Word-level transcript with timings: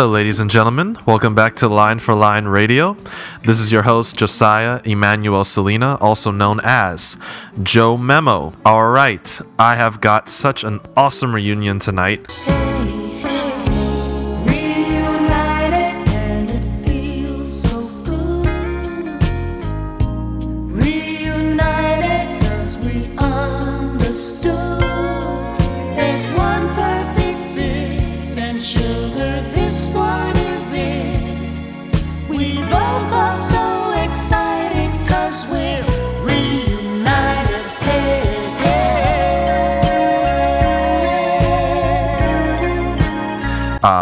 Hello, 0.00 0.12
ladies 0.12 0.40
and 0.40 0.50
gentlemen. 0.50 0.96
Welcome 1.04 1.34
back 1.34 1.56
to 1.56 1.68
Line 1.68 1.98
for 1.98 2.14
Line 2.14 2.46
Radio. 2.46 2.96
This 3.44 3.60
is 3.60 3.70
your 3.70 3.82
host, 3.82 4.16
Josiah 4.16 4.80
Emmanuel 4.82 5.44
Selena, 5.44 5.96
also 5.96 6.30
known 6.30 6.58
as 6.64 7.18
Joe 7.62 7.98
Memo. 7.98 8.54
All 8.64 8.88
right, 8.88 9.40
I 9.58 9.74
have 9.74 10.00
got 10.00 10.30
such 10.30 10.64
an 10.64 10.80
awesome 10.96 11.34
reunion 11.34 11.80
tonight. 11.80 12.26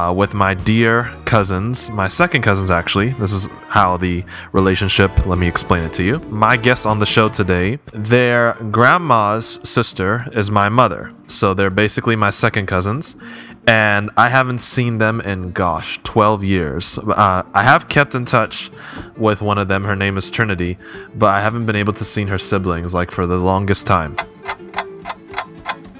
Uh, 0.08 0.12
with 0.12 0.34
my 0.34 0.54
dear 0.54 1.14
cousins, 1.24 1.90
my 1.90 2.08
second 2.08 2.42
cousins 2.42 2.70
actually. 2.70 3.10
This 3.14 3.32
is 3.32 3.48
how 3.68 3.96
the 3.96 4.24
relationship, 4.52 5.26
let 5.26 5.38
me 5.38 5.46
explain 5.46 5.84
it 5.84 5.92
to 5.94 6.02
you. 6.02 6.18
My 6.30 6.56
guest 6.56 6.86
on 6.86 6.98
the 6.98 7.06
show 7.06 7.28
today, 7.28 7.78
their 7.92 8.54
grandma's 8.70 9.60
sister 9.68 10.26
is 10.32 10.50
my 10.50 10.68
mother. 10.68 11.12
So 11.26 11.54
they're 11.54 11.70
basically 11.70 12.16
my 12.16 12.30
second 12.30 12.66
cousins. 12.66 13.16
And 13.66 14.10
I 14.16 14.30
haven't 14.30 14.60
seen 14.60 14.96
them 14.96 15.20
in, 15.20 15.52
gosh, 15.52 15.98
12 16.02 16.42
years. 16.42 16.98
Uh, 16.98 17.42
I 17.52 17.62
have 17.62 17.88
kept 17.88 18.14
in 18.14 18.24
touch 18.24 18.70
with 19.16 19.42
one 19.42 19.58
of 19.58 19.68
them. 19.68 19.84
Her 19.84 19.94
name 19.94 20.16
is 20.16 20.30
Trinity, 20.30 20.78
but 21.14 21.26
I 21.26 21.42
haven't 21.42 21.66
been 21.66 21.76
able 21.76 21.92
to 21.94 22.04
see 22.04 22.24
her 22.24 22.38
siblings 22.38 22.94
like 22.94 23.10
for 23.10 23.26
the 23.26 23.36
longest 23.36 23.86
time. 23.86 24.16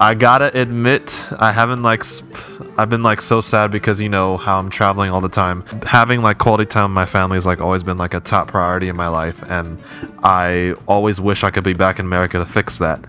I 0.01 0.13
gotta 0.13 0.57
admit, 0.57 1.27
I 1.37 1.51
haven't 1.51 1.83
like, 1.83 2.05
sp- 2.07 2.31
I've 2.77 2.89
been 2.89 3.03
like 3.03 3.19
so 3.19 3.41
sad 3.41 3.69
because 3.69 3.99
you 3.99 4.07
know 4.07 4.37
how 4.37 4.57
I'm 4.57 4.69
traveling 4.69 5.11
all 5.11 5.19
the 5.19 5.27
time. 5.27 5.65
Having 5.83 6.21
like 6.21 6.37
quality 6.37 6.65
time 6.65 6.83
with 6.85 6.91
my 6.91 7.05
family 7.05 7.35
has 7.35 7.45
like 7.45 7.59
always 7.59 7.83
been 7.83 7.97
like 7.97 8.13
a 8.13 8.21
top 8.21 8.47
priority 8.47 8.87
in 8.87 8.95
my 8.95 9.09
life, 9.09 9.43
and 9.49 9.83
I 10.23 10.75
always 10.87 11.19
wish 11.19 11.43
I 11.43 11.51
could 11.51 11.65
be 11.65 11.73
back 11.73 11.99
in 11.99 12.05
America 12.05 12.37
to 12.37 12.45
fix 12.45 12.77
that. 12.77 13.03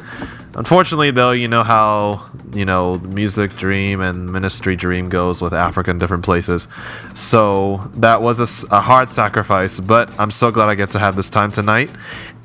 Unfortunately, 0.57 1.13
though, 1.13 1.31
you 1.31 1.47
know 1.47 1.63
how 1.63 2.29
you 2.53 2.65
know 2.65 2.99
music 2.99 3.55
dream 3.57 4.01
and 4.01 4.29
ministry 4.29 4.75
dream 4.75 5.09
goes 5.09 5.41
with 5.41 5.53
Africa 5.53 5.93
and 5.93 6.01
different 6.01 6.25
places. 6.25 6.67
So 7.13 7.89
that 7.99 8.21
was 8.21 8.65
a 8.65 8.81
hard 8.81 9.09
sacrifice, 9.09 9.79
but 9.79 10.11
I'm 10.19 10.33
so 10.33 10.51
glad 10.51 10.69
I 10.69 10.75
get 10.75 10.91
to 10.91 10.99
have 10.99 11.15
this 11.15 11.31
time 11.31 11.53
tonight. 11.53 11.91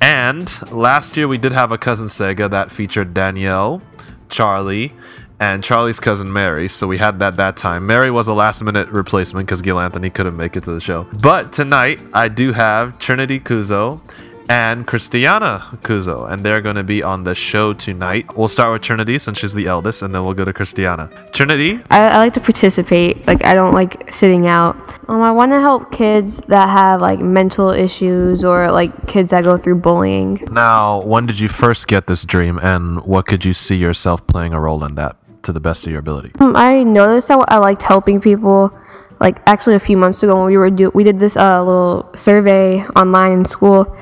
And 0.00 0.48
last 0.70 1.16
year 1.16 1.26
we 1.26 1.36
did 1.36 1.50
have 1.50 1.72
a 1.72 1.78
cousin 1.78 2.06
Sega 2.06 2.48
that 2.50 2.70
featured 2.70 3.12
Danielle. 3.12 3.82
Charlie, 4.28 4.92
and 5.38 5.62
Charlie's 5.62 6.00
cousin 6.00 6.32
Mary. 6.32 6.68
So 6.68 6.86
we 6.86 6.98
had 6.98 7.18
that 7.18 7.36
that 7.36 7.56
time. 7.56 7.86
Mary 7.86 8.10
was 8.10 8.28
a 8.28 8.34
last 8.34 8.62
minute 8.62 8.88
replacement 8.88 9.46
because 9.46 9.62
Gil 9.62 9.78
Anthony 9.78 10.10
couldn't 10.10 10.36
make 10.36 10.56
it 10.56 10.64
to 10.64 10.72
the 10.72 10.80
show. 10.80 11.06
But 11.20 11.52
tonight 11.52 12.00
I 12.14 12.28
do 12.28 12.52
have 12.52 12.98
Trinity 12.98 13.38
Kuzo 13.40 14.00
and 14.48 14.86
Christiana 14.86 15.64
Kuzo, 15.82 16.30
and 16.30 16.44
they're 16.44 16.60
going 16.60 16.76
to 16.76 16.84
be 16.84 17.02
on 17.02 17.24
the 17.24 17.34
show 17.34 17.72
tonight. 17.72 18.36
We'll 18.36 18.48
start 18.48 18.72
with 18.72 18.82
Trinity 18.82 19.18
since 19.18 19.38
she's 19.38 19.54
the 19.54 19.66
eldest, 19.66 20.02
and 20.02 20.14
then 20.14 20.24
we'll 20.24 20.34
go 20.34 20.44
to 20.44 20.52
Christiana. 20.52 21.10
Trinity, 21.32 21.80
I, 21.90 22.08
I 22.08 22.18
like 22.18 22.34
to 22.34 22.40
participate. 22.40 23.26
Like 23.26 23.44
I 23.44 23.54
don't 23.54 23.72
like 23.72 24.12
sitting 24.14 24.46
out. 24.46 24.76
Um, 25.08 25.22
I 25.22 25.32
want 25.32 25.52
to 25.52 25.60
help 25.60 25.92
kids 25.92 26.38
that 26.48 26.68
have 26.68 27.00
like 27.00 27.20
mental 27.20 27.70
issues 27.70 28.44
or 28.44 28.70
like 28.70 29.06
kids 29.06 29.30
that 29.30 29.44
go 29.44 29.56
through 29.56 29.76
bullying. 29.76 30.46
now 30.50 31.02
when 31.02 31.26
did 31.26 31.40
you 31.40 31.48
first 31.48 31.86
get 31.86 32.06
this 32.06 32.24
dream, 32.24 32.58
and 32.62 33.04
what 33.04 33.26
could 33.26 33.44
you 33.44 33.52
see 33.52 33.76
yourself 33.76 34.26
playing 34.26 34.52
a 34.52 34.60
role 34.60 34.82
in 34.84 34.94
that 34.94 35.16
to 35.42 35.52
the 35.52 35.60
best 35.60 35.86
of 35.86 35.90
your 35.90 36.00
ability? 36.00 36.32
Um, 36.40 36.54
I 36.56 36.82
noticed 36.82 37.28
that 37.28 37.44
I 37.48 37.58
liked 37.58 37.82
helping 37.82 38.20
people. 38.20 38.76
Like 39.18 39.40
actually, 39.46 39.76
a 39.76 39.80
few 39.80 39.96
months 39.96 40.22
ago 40.22 40.36
when 40.36 40.46
we 40.46 40.58
were 40.58 40.68
do 40.68 40.90
we 40.94 41.02
did 41.02 41.18
this 41.18 41.36
uh, 41.38 41.64
little 41.64 42.10
survey 42.14 42.84
online 42.96 43.32
in 43.32 43.44
school, 43.46 43.96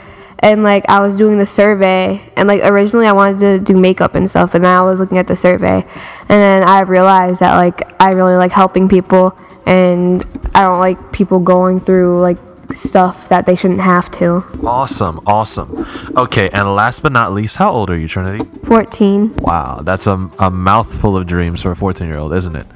and 0.44 0.62
like 0.62 0.84
I 0.90 1.00
was 1.00 1.16
doing 1.16 1.38
the 1.38 1.46
survey, 1.46 2.20
and 2.36 2.46
like 2.46 2.60
originally 2.62 3.06
I 3.06 3.12
wanted 3.12 3.38
to 3.38 3.58
do 3.60 3.80
makeup 3.80 4.14
and 4.14 4.28
stuff, 4.28 4.54
and 4.54 4.62
then 4.62 4.70
I 4.70 4.82
was 4.82 5.00
looking 5.00 5.16
at 5.16 5.26
the 5.26 5.34
survey, 5.34 5.82
and 5.82 6.28
then 6.28 6.62
I 6.62 6.80
realized 6.80 7.40
that 7.40 7.56
like 7.56 8.00
I 8.00 8.10
really 8.10 8.36
like 8.36 8.52
helping 8.52 8.86
people, 8.86 9.36
and 9.64 10.22
I 10.54 10.62
don't 10.64 10.80
like 10.80 11.12
people 11.12 11.40
going 11.40 11.80
through 11.80 12.20
like 12.20 12.36
stuff 12.74 13.26
that 13.30 13.46
they 13.46 13.56
shouldn't 13.56 13.80
have 13.80 14.10
to. 14.12 14.44
Awesome, 14.62 15.20
awesome. 15.26 15.86
Okay, 16.14 16.50
and 16.50 16.74
last 16.74 17.00
but 17.00 17.12
not 17.12 17.32
least, 17.32 17.56
how 17.56 17.72
old 17.72 17.88
are 17.90 17.96
you, 17.96 18.06
Trinity? 18.06 18.44
14. 18.64 19.36
Wow, 19.36 19.80
that's 19.82 20.06
a, 20.06 20.30
a 20.38 20.50
mouthful 20.50 21.16
of 21.16 21.26
dreams 21.26 21.62
for 21.62 21.70
a 21.70 21.76
14 21.76 22.06
year 22.06 22.18
old, 22.18 22.34
isn't 22.34 22.54
it? 22.54 22.66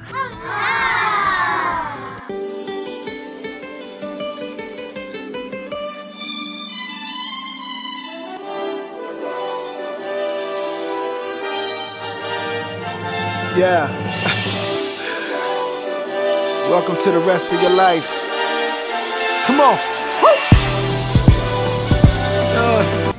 Yeah. 13.59 13.91
Welcome 16.69 16.95
to 16.95 17.11
the 17.11 17.19
rest 17.19 17.51
of 17.51 17.61
your 17.61 17.75
life. 17.75 18.07
Come 19.47 19.59
on. 19.59 19.77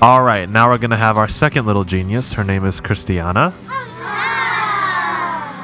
All 0.01 0.23
right, 0.23 0.49
now 0.49 0.71
we're 0.71 0.79
going 0.79 0.93
to 0.93 0.97
have 0.97 1.19
our 1.19 1.29
second 1.29 1.67
little 1.67 1.85
genius. 1.85 2.33
Her 2.33 2.43
name 2.43 2.65
is 2.65 2.81
Christiana. 2.81 3.53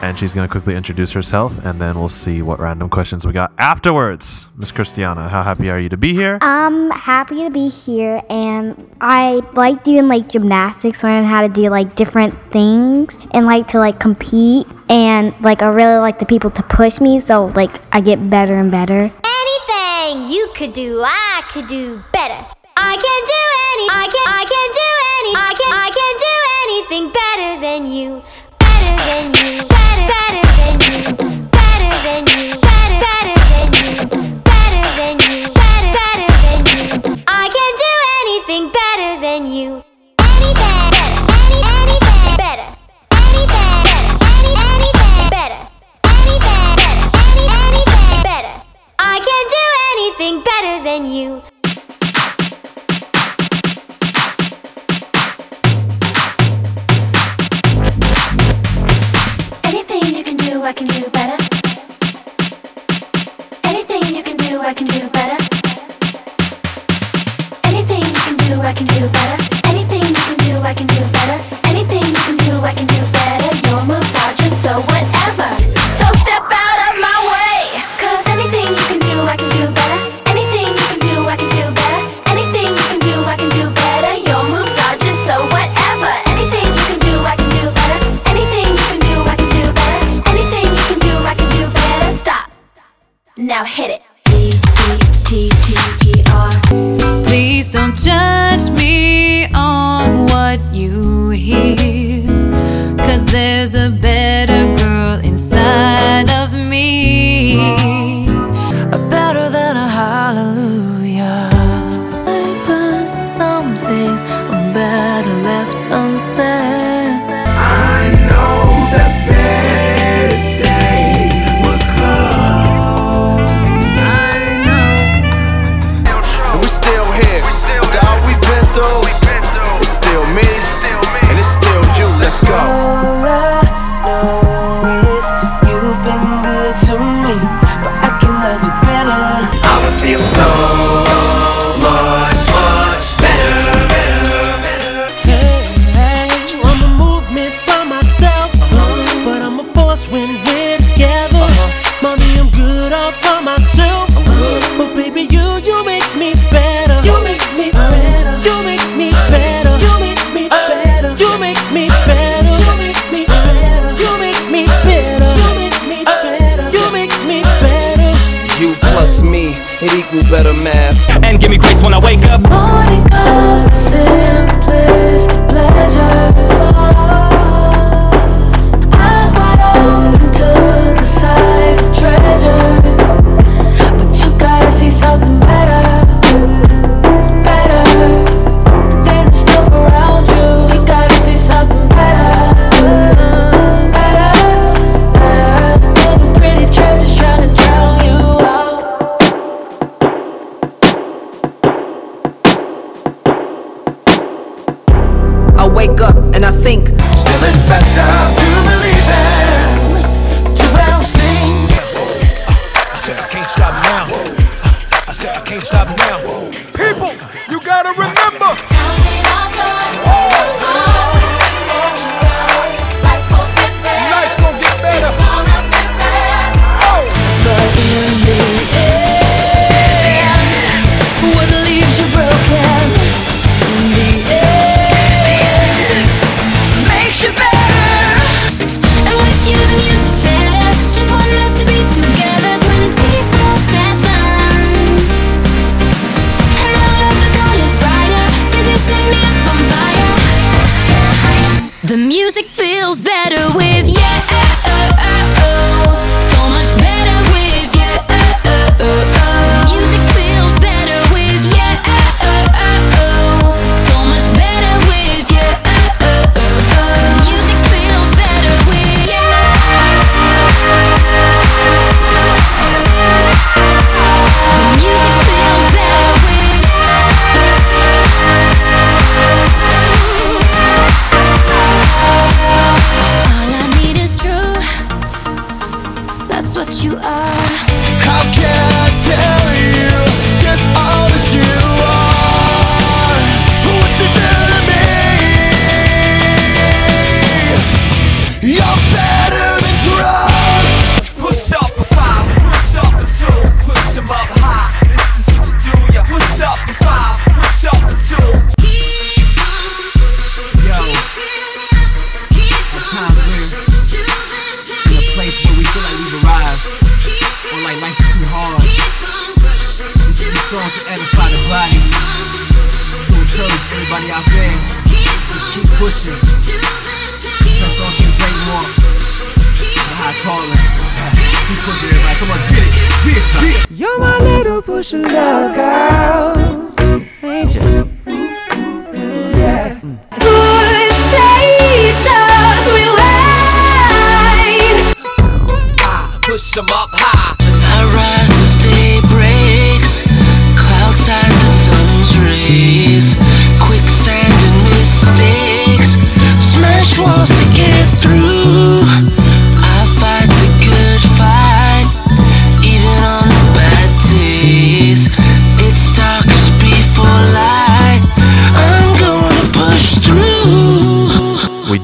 And 0.02 0.18
she's 0.18 0.34
going 0.34 0.46
to 0.46 0.50
quickly 0.50 0.74
introduce 0.74 1.12
herself, 1.12 1.52
and 1.64 1.80
then 1.80 1.98
we'll 1.98 2.08
see 2.08 2.42
what 2.42 2.60
random 2.60 2.88
questions 2.88 3.26
we 3.26 3.32
got 3.32 3.50
afterwards. 3.58 4.48
Miss 4.56 4.70
Christiana, 4.70 5.28
how 5.28 5.42
happy 5.42 5.70
are 5.70 5.80
you 5.80 5.88
to 5.88 5.96
be 5.96 6.14
here? 6.14 6.38
I'm 6.42 6.90
happy 6.90 7.42
to 7.44 7.50
be 7.50 7.68
here, 7.68 8.22
and 8.28 8.90
I 9.00 9.40
like 9.54 9.84
doing 9.84 10.06
like 10.06 10.28
gymnastics, 10.28 11.02
learning 11.02 11.24
how 11.24 11.40
to 11.40 11.48
do 11.48 11.68
like 11.70 11.96
different 11.96 12.34
things, 12.50 13.26
and 13.32 13.46
like 13.46 13.68
to 13.68 13.78
like 13.78 13.98
compete, 13.98 14.66
and 14.88 15.34
like 15.40 15.62
I 15.62 15.68
really 15.68 15.98
like 15.98 16.18
the 16.18 16.26
people 16.26 16.50
to 16.50 16.62
push 16.62 17.00
me, 17.00 17.18
so 17.18 17.46
like 17.46 17.80
I 17.92 18.00
get 18.00 18.30
better 18.30 18.54
and 18.56 18.70
better. 18.70 19.10
Anything 19.24 20.30
you 20.30 20.50
could 20.54 20.72
do, 20.72 21.02
I 21.04 21.42
could 21.48 21.66
do 21.66 22.02
better. 22.12 22.46
I 22.76 22.94
can 22.94 23.20
do 23.34 23.42
any, 23.72 23.88
I 23.90 24.06
can, 24.12 24.26
I 24.28 24.44
can 24.44 24.68
do 24.76 24.88
any, 25.16 25.32
I 25.34 25.54
can, 25.56 25.72
I 25.72 25.88
can 25.90 26.16
do 26.26 26.34
anything 26.62 27.04
better 27.12 27.60
than 27.60 27.86
you, 27.90 28.22
better 28.58 28.96
than 29.08 29.34
you, 29.34 29.75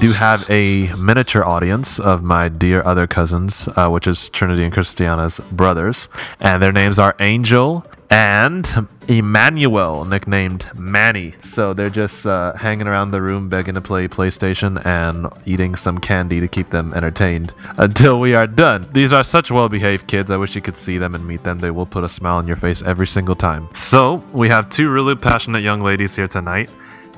do 0.02 0.11
have 0.11 0.44
a 0.50 0.92
miniature 0.94 1.44
audience 1.44 2.00
of 2.00 2.25
my 2.25 2.49
dear 2.49 2.82
other 2.85 3.06
cousins, 3.06 3.68
uh, 3.76 3.88
which 3.88 4.09
is 4.09 4.28
Trinity 4.30 4.64
and 4.64 4.73
Christiana's 4.73 5.38
brothers, 5.52 6.09
and 6.40 6.61
their 6.61 6.73
names 6.73 6.99
are 6.99 7.14
Angel 7.21 7.87
and 8.11 8.88
Emmanuel, 9.06 10.04
nicknamed 10.04 10.68
Manny. 10.75 11.35
So 11.40 11.73
they're 11.73 11.88
just 11.88 12.26
uh, 12.26 12.54
hanging 12.54 12.88
around 12.88 13.12
the 13.12 13.23
room, 13.23 13.49
begging 13.49 13.75
to 13.75 13.80
play 13.80 14.09
PlayStation 14.09 14.85
and 14.85 15.28
eating 15.47 15.76
some 15.76 15.99
candy 15.99 16.40
to 16.40 16.49
keep 16.49 16.71
them 16.71 16.92
entertained 16.94 17.54
until 17.76 18.18
we 18.18 18.35
are 18.35 18.49
done. 18.49 18.88
These 18.92 19.12
are 19.12 19.23
such 19.23 19.52
well-behaved 19.52 20.09
kids. 20.09 20.32
I 20.32 20.37
wish 20.37 20.56
you 20.56 20.62
could 20.62 20.76
see 20.76 20.99
them 20.99 21.14
and 21.14 21.25
meet 21.25 21.44
them. 21.44 21.61
They 21.61 21.71
will 21.71 21.87
put 21.87 22.02
a 22.02 22.09
smile 22.09 22.38
on 22.38 22.49
your 22.49 22.56
face 22.56 22.82
every 22.82 23.06
single 23.06 23.37
time. 23.37 23.68
So 23.73 24.16
we 24.32 24.49
have 24.49 24.68
two 24.68 24.90
really 24.90 25.14
passionate 25.14 25.62
young 25.62 25.80
ladies 25.80 26.16
here 26.16 26.26
tonight 26.26 26.71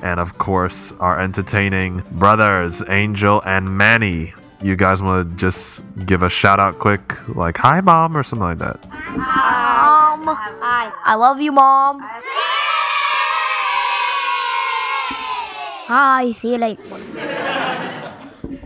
and 0.05 0.19
of 0.19 0.37
course 0.37 0.93
our 0.99 1.19
entertaining 1.19 2.03
brothers 2.11 2.83
Angel 2.87 3.41
and 3.43 3.75
Manny. 3.75 4.33
You 4.61 4.75
guys 4.75 5.01
want 5.01 5.29
to 5.29 5.35
just 5.35 5.81
give 6.05 6.21
a 6.21 6.29
shout 6.29 6.59
out 6.59 6.79
quick, 6.79 7.03
like 7.35 7.57
"Hi, 7.57 7.81
mom" 7.81 8.15
or 8.15 8.23
something 8.23 8.47
like 8.47 8.59
that? 8.59 8.77
Mom. 9.17 10.27
Hi. 10.61 10.91
I 11.03 11.15
love 11.15 11.41
you, 11.41 11.51
Mom. 11.51 11.99
Hi. 15.87 16.31
See 16.31 16.51
you 16.53 16.57
later. 16.57 16.83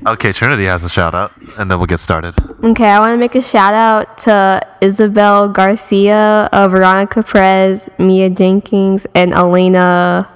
Okay, 0.07 0.31
Trinity 0.31 0.65
has 0.65 0.83
a 0.83 0.89
shout 0.89 1.13
out, 1.13 1.31
and 1.57 1.69
then 1.69 1.77
we'll 1.77 1.87
get 1.87 1.99
started. 1.99 2.33
Okay, 2.63 2.87
I 2.87 2.99
want 2.99 3.13
to 3.15 3.19
make 3.19 3.35
a 3.35 3.41
shout 3.41 3.73
out 3.73 4.17
to 4.19 4.61
Isabel 4.81 5.49
Garcia, 5.49 6.47
uh, 6.53 6.67
Veronica 6.69 7.23
Perez, 7.23 7.89
Mia 7.97 8.29
Jenkins, 8.29 9.05
and 9.15 9.33
Elena. 9.33 10.29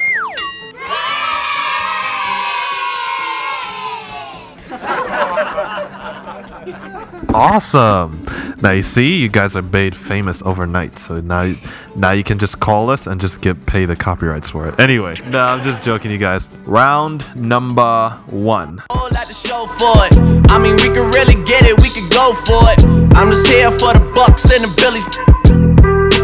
Awesome. 7.33 8.23
Now 8.61 8.71
you 8.71 8.83
see, 8.83 9.17
you 9.17 9.27
guys 9.27 9.55
are 9.55 9.63
made 9.63 9.95
famous 9.95 10.43
overnight. 10.43 10.99
So 10.99 11.19
now, 11.19 11.53
now 11.95 12.11
you 12.11 12.23
can 12.23 12.37
just 12.37 12.59
call 12.59 12.91
us 12.91 13.07
and 13.07 13.19
just 13.19 13.41
get 13.41 13.65
paid 13.65 13.87
the 13.87 13.95
copyrights 13.95 14.49
for 14.49 14.67
it. 14.67 14.79
Anyway, 14.79 15.15
no, 15.29 15.39
I'm 15.39 15.63
just 15.63 15.81
joking, 15.81 16.11
you 16.11 16.19
guys. 16.19 16.49
Round 16.65 17.25
number 17.35 18.11
one. 18.27 18.83
I 18.91 20.59
mean, 20.61 20.75
we 20.75 20.87
could 20.93 21.15
really 21.15 21.43
get 21.43 21.65
it, 21.65 21.81
we 21.81 21.89
could 21.89 22.11
go 22.11 22.33
for 22.33 22.61
it. 22.69 22.85
I'm 23.17 23.31
just 23.31 23.47
here 23.47 23.71
for 23.71 23.93
the 23.93 24.11
bucks 24.13 24.51
and 24.51 24.63
the 24.63 24.73
billies. 24.77 25.07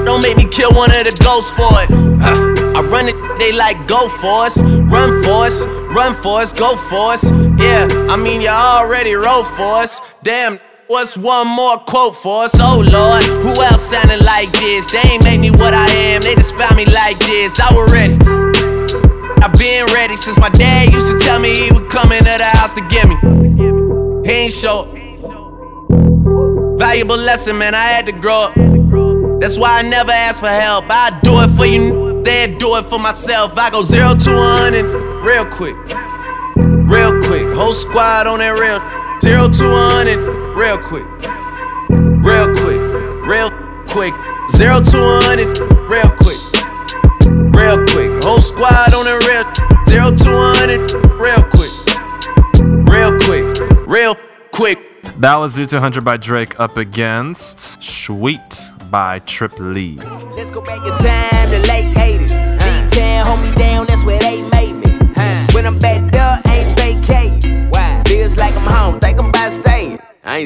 Don't 0.06 0.22
make 0.22 0.38
me 0.38 0.46
kill 0.46 0.72
one 0.72 0.92
of 0.92 1.04
the 1.04 1.20
ghosts 1.24 1.52
for 1.52 1.70
it. 1.82 1.90
Huh. 2.22 2.78
I 2.78 2.82
run 2.84 3.10
it, 3.10 3.16
they 3.40 3.52
like 3.52 3.88
go 3.88 4.10
for 4.10 4.46
us, 4.46 4.62
run 4.64 5.24
for 5.24 5.46
us, 5.46 5.66
run 5.66 6.14
for 6.14 6.42
us, 6.42 6.54
go 6.54 6.76
for 6.76 7.14
us. 7.14 7.32
Yeah, 7.60 7.88
I 8.10 8.16
mean, 8.16 8.42
you 8.42 8.50
already 8.50 9.14
for 9.14 9.82
us. 9.82 10.02
Damn. 10.22 10.60
What's 10.90 11.16
one 11.16 11.48
more 11.48 11.78
quote 11.78 12.16
for 12.16 12.46
us? 12.46 12.56
Oh 12.60 12.80
Lord, 12.80 13.24
who 13.46 13.64
else 13.64 13.92
sounding 13.92 14.26
like 14.26 14.52
this? 14.54 14.92
They 14.92 14.98
ain't 15.08 15.24
made 15.24 15.40
me 15.40 15.52
what 15.52 15.72
I 15.72 15.86
am, 15.86 16.22
they 16.22 16.34
just 16.34 16.56
found 16.56 16.78
me 16.78 16.86
like 16.86 17.20
this. 17.20 17.60
I 17.60 17.72
was 17.72 17.94
ready. 17.94 18.16
I've 19.44 19.54
been 19.54 19.86
ready 19.94 20.16
since 20.18 20.40
my 20.40 20.50
dad 20.50 20.92
used 20.92 21.12
to 21.12 21.20
tell 21.20 21.40
me 21.40 21.54
he 21.54 21.72
would 21.72 21.92
come 21.92 22.12
into 22.12 22.32
the 22.32 22.58
house 22.58 22.74
to 22.74 22.82
get 22.88 23.08
me. 23.08 23.16
He 24.28 24.36
ain't 24.36 24.52
show. 24.52 24.86
Valuable 26.80 27.18
lesson, 27.18 27.60
man, 27.60 27.76
I 27.76 27.84
had 27.84 28.08
to 28.08 28.12
grow 28.12 28.50
up. 28.50 28.56
That's 29.40 29.60
why 29.60 29.78
I 29.78 29.82
never 29.84 30.12
ask 30.12 30.40
for 30.40 30.50
help. 30.50 30.86
I 30.90 31.20
do 31.22 31.40
it 31.42 31.50
for 31.50 31.68
you, 31.68 32.24
then 32.24 32.58
do 32.58 32.78
it 32.78 32.86
for 32.86 32.98
myself. 32.98 33.60
I 33.60 33.70
go 33.70 33.84
zero 33.84 34.16
to 34.16 34.34
one 34.34 34.74
and 34.74 34.88
real 35.24 35.46
quick. 35.46 35.76
Real 36.90 37.22
quick. 37.22 37.54
Whole 37.54 37.74
squad 37.74 38.26
on 38.26 38.40
that 38.40 38.58
real. 38.58 38.99
Zero 39.22 39.50
to 39.50 39.70
one 39.70 40.08
and 40.08 40.22
real 40.56 40.78
quick. 40.78 41.06
Real 42.24 42.48
quick. 42.56 42.82
Real 43.28 43.50
quick. 43.88 44.14
Zero 44.50 44.80
to 44.80 44.98
one 44.98 45.40
and 45.40 45.60
real 45.90 46.10
quick. 46.18 46.40
Real 47.54 47.86
quick. 47.88 48.24
Whole 48.24 48.40
squad 48.40 48.94
on 48.94 49.06
that 49.06 49.20
real. 49.28 49.44
Zero 49.88 50.16
to 50.16 50.32
one 50.32 50.70
and 50.70 50.90
real 51.20 51.44
quick. 51.52 51.74
Real 52.88 53.20
quick. 53.20 53.88
Real 53.88 54.16
quick. 54.52 54.80
That 55.20 55.36
was 55.36 55.54
0 55.54 55.68
to 55.68 55.76
100 55.78 56.04
by 56.04 56.18
Drake 56.18 56.60
up 56.60 56.78
against 56.78 57.82
Sweet 57.84 58.72
by 58.90 59.20
Trip 59.20 59.54
Lee. 59.60 59.98
Let's 60.36 60.52
go 60.52 60.62
back 60.62 60.80
in 60.86 60.94
time 60.94 61.50
to 61.50 61.68
late 61.68 61.94
80s. 61.96 62.49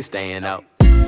Staying. 0.03 0.43
I 0.43 0.43
ain't 0.43 0.43
staying 0.43 0.43
out. 0.43 0.65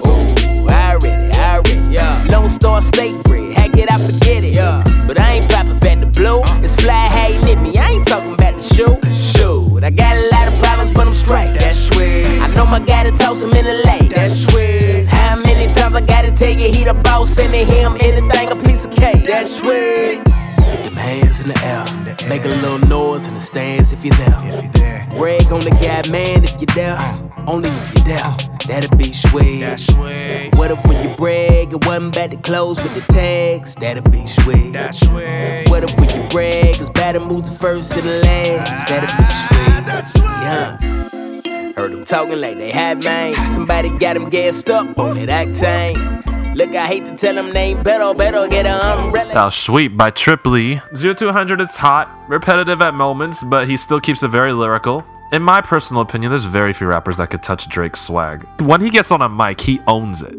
Ooh, 0.07 0.67
I 0.69 0.93
already, 0.93 1.31
I 1.33 1.55
already, 1.57 1.93
yeah. 1.93 2.27
Lone 2.31 2.49
Star 2.49 2.81
State 2.81 3.23
bread, 3.23 3.57
hack 3.57 3.77
it, 3.77 3.91
I 3.91 3.97
forget 3.97 4.43
it. 4.43 4.55
Yeah. 4.55 4.83
But 5.07 5.19
I 5.19 5.33
ain't 5.33 5.49
dropping 5.49 5.79
back 5.79 5.99
the 5.99 6.07
blue. 6.07 6.39
Uh. 6.39 6.61
It's 6.63 6.75
fly 6.75 7.07
hating 7.07 7.49
at 7.49 7.61
me, 7.61 7.75
I 7.77 7.91
ain't 7.91 8.07
talking 8.07 8.33
about 8.33 8.55
the 8.55 8.61
shoe. 8.61 8.97
Shoot, 9.11 9.83
I 9.83 9.89
got 9.89 10.15
a 10.15 10.29
lot 10.31 10.51
of 10.51 10.59
problems, 10.59 10.91
but 10.91 11.07
I'm 11.07 11.13
straight. 11.13 11.53
That's 11.59 11.77
sweet. 11.77 12.39
I 12.39 12.47
know 12.55 12.65
my 12.65 12.79
guy 12.79 13.03
to 13.03 13.11
toss 13.11 13.43
him 13.43 13.51
in 13.51 13.65
the 13.65 13.83
lake. 13.85 14.09
That's 14.09 14.45
sweet. 14.45 15.07
How 15.07 15.35
many 15.37 15.67
times 15.67 15.95
I 15.95 16.01
gotta 16.01 16.31
tell 16.31 16.51
you 16.51 16.71
he 16.71 16.83
the 16.83 16.93
boss 16.93 17.37
and 17.37 17.51
to 17.51 17.65
him 17.65 17.97
anything 18.01 18.51
a 18.51 18.55
piece 18.63 18.85
of 18.85 18.95
cake. 18.95 19.25
That's 19.25 19.57
sweet. 19.57 20.23
Put 20.57 20.83
them 20.83 20.95
hands 20.95 21.41
in 21.41 21.47
the 21.49 21.59
air. 21.63 21.85
Make 22.29 22.45
a 22.45 22.49
little 22.63 22.79
noise 22.87 23.27
in 23.27 23.33
the 23.33 23.41
stands 23.41 23.91
if 23.91 24.03
you're 24.03 24.15
there. 24.15 24.39
If 24.43 24.63
you're 24.63 24.71
there. 24.71 25.07
Brag 25.17 25.51
on 25.51 25.63
the 25.63 25.71
guy, 25.81 26.07
man, 26.09 26.43
if 26.43 26.59
you're 26.59 26.75
there. 26.75 26.97
Uh. 26.97 27.34
Only 27.47 27.69
if 27.69 27.93
you're 27.95 28.03
there. 28.05 28.37
That'll 28.67 28.97
be 28.97 29.13
sweet. 29.13 29.59
That's 29.59 29.85
sweet. 29.85 30.49
What 30.55 30.71
if 30.71 30.83
when 30.85 31.07
you 31.07 31.15
brag, 31.15 31.73
it 31.73 31.85
wasn't 31.85 32.15
about 32.15 32.31
to 32.31 32.37
close 32.37 32.81
with 32.81 32.95
the 32.95 33.13
tags? 33.13 33.75
That'll 33.75 34.03
be 34.09 34.25
sweet. 34.25 34.71
That's 34.71 34.99
sweet. 34.99 35.69
What 35.69 35.83
if 35.83 35.99
when 35.99 36.09
you 36.09 36.27
brag, 36.29 36.79
it's 36.79 36.89
better 36.89 37.19
moves 37.19 37.49
the 37.49 37.55
first 37.55 37.93
and 37.93 38.03
the 38.03 38.21
last? 38.21 38.87
That'll 38.87 39.15
be 39.15 39.33
sweet. 39.33 39.85
That's 39.85 40.13
sweet. 40.13 40.23
Yeah. 40.23 41.73
Heard 41.73 41.91
them 41.91 42.05
talking 42.05 42.39
like 42.41 42.57
they 42.57 42.71
had 42.71 43.03
man. 43.03 43.49
Somebody 43.49 43.89
got 43.89 44.15
them 44.15 44.29
gassed 44.29 44.69
up 44.69 44.97
on 44.97 45.15
that 45.17 45.29
octane. 45.29 46.55
Look, 46.55 46.73
I 46.73 46.87
hate 46.87 47.05
to 47.05 47.15
tell 47.15 47.35
them 47.35 47.51
they 47.53 47.71
ain't 47.71 47.83
better, 47.83 48.13
better 48.13 48.47
get 48.47 48.65
an 48.65 48.81
umbrella. 48.81 49.33
That 49.33 49.45
was 49.45 49.55
Sweet 49.55 49.89
by 49.89 50.09
Trip 50.09 50.47
Lee. 50.47 50.81
0 50.95 51.13
to 51.15 51.25
100 51.25 51.59
it's 51.59 51.75
hot, 51.75 52.09
repetitive 52.29 52.81
at 52.81 52.93
moments, 52.93 53.43
but 53.43 53.67
he 53.67 53.75
still 53.75 53.99
keeps 53.99 54.23
it 54.23 54.29
very 54.29 54.53
lyrical. 54.53 55.03
In 55.31 55.41
my 55.41 55.59
personal 55.59 56.03
opinion, 56.03 56.31
there's 56.31 56.45
very 56.45 56.71
few 56.71 56.85
rappers 56.85 57.17
that 57.17 57.31
could 57.31 57.41
touch 57.41 57.67
Drake's 57.67 57.99
swag. 57.99 58.45
When 58.61 58.79
he 58.79 58.91
gets 58.91 59.11
on 59.11 59.23
a 59.23 59.27
mic, 59.27 59.59
he 59.59 59.79
owns 59.87 60.21
it. 60.21 60.35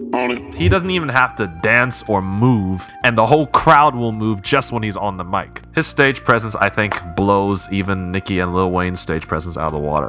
He 0.55 0.69
doesn't 0.69 0.91
even 0.91 1.09
have 1.09 1.35
to 1.37 1.49
dance 1.61 2.05
or 2.09 2.23
move, 2.23 2.89
and 3.03 3.19
the 3.19 3.27
whole 3.27 3.49
crowd 3.49 3.97
will 3.97 4.13
move 4.13 4.43
just 4.43 4.71
when 4.71 4.85
he's 4.85 4.97
on 4.97 5.17
the 5.17 5.25
mic. 5.25 5.61
His 5.75 5.89
stage 5.89 6.23
presence, 6.23 6.55
I 6.55 6.69
think, 6.69 7.03
blows 7.17 7.71
even 7.73 8.13
Nicki 8.13 8.39
and 8.39 8.55
Lil 8.55 8.71
Wayne's 8.71 9.01
stage 9.01 9.27
presence 9.27 9.57
out 9.57 9.75
of 9.75 9.81
the 9.81 9.81
water. 9.81 10.07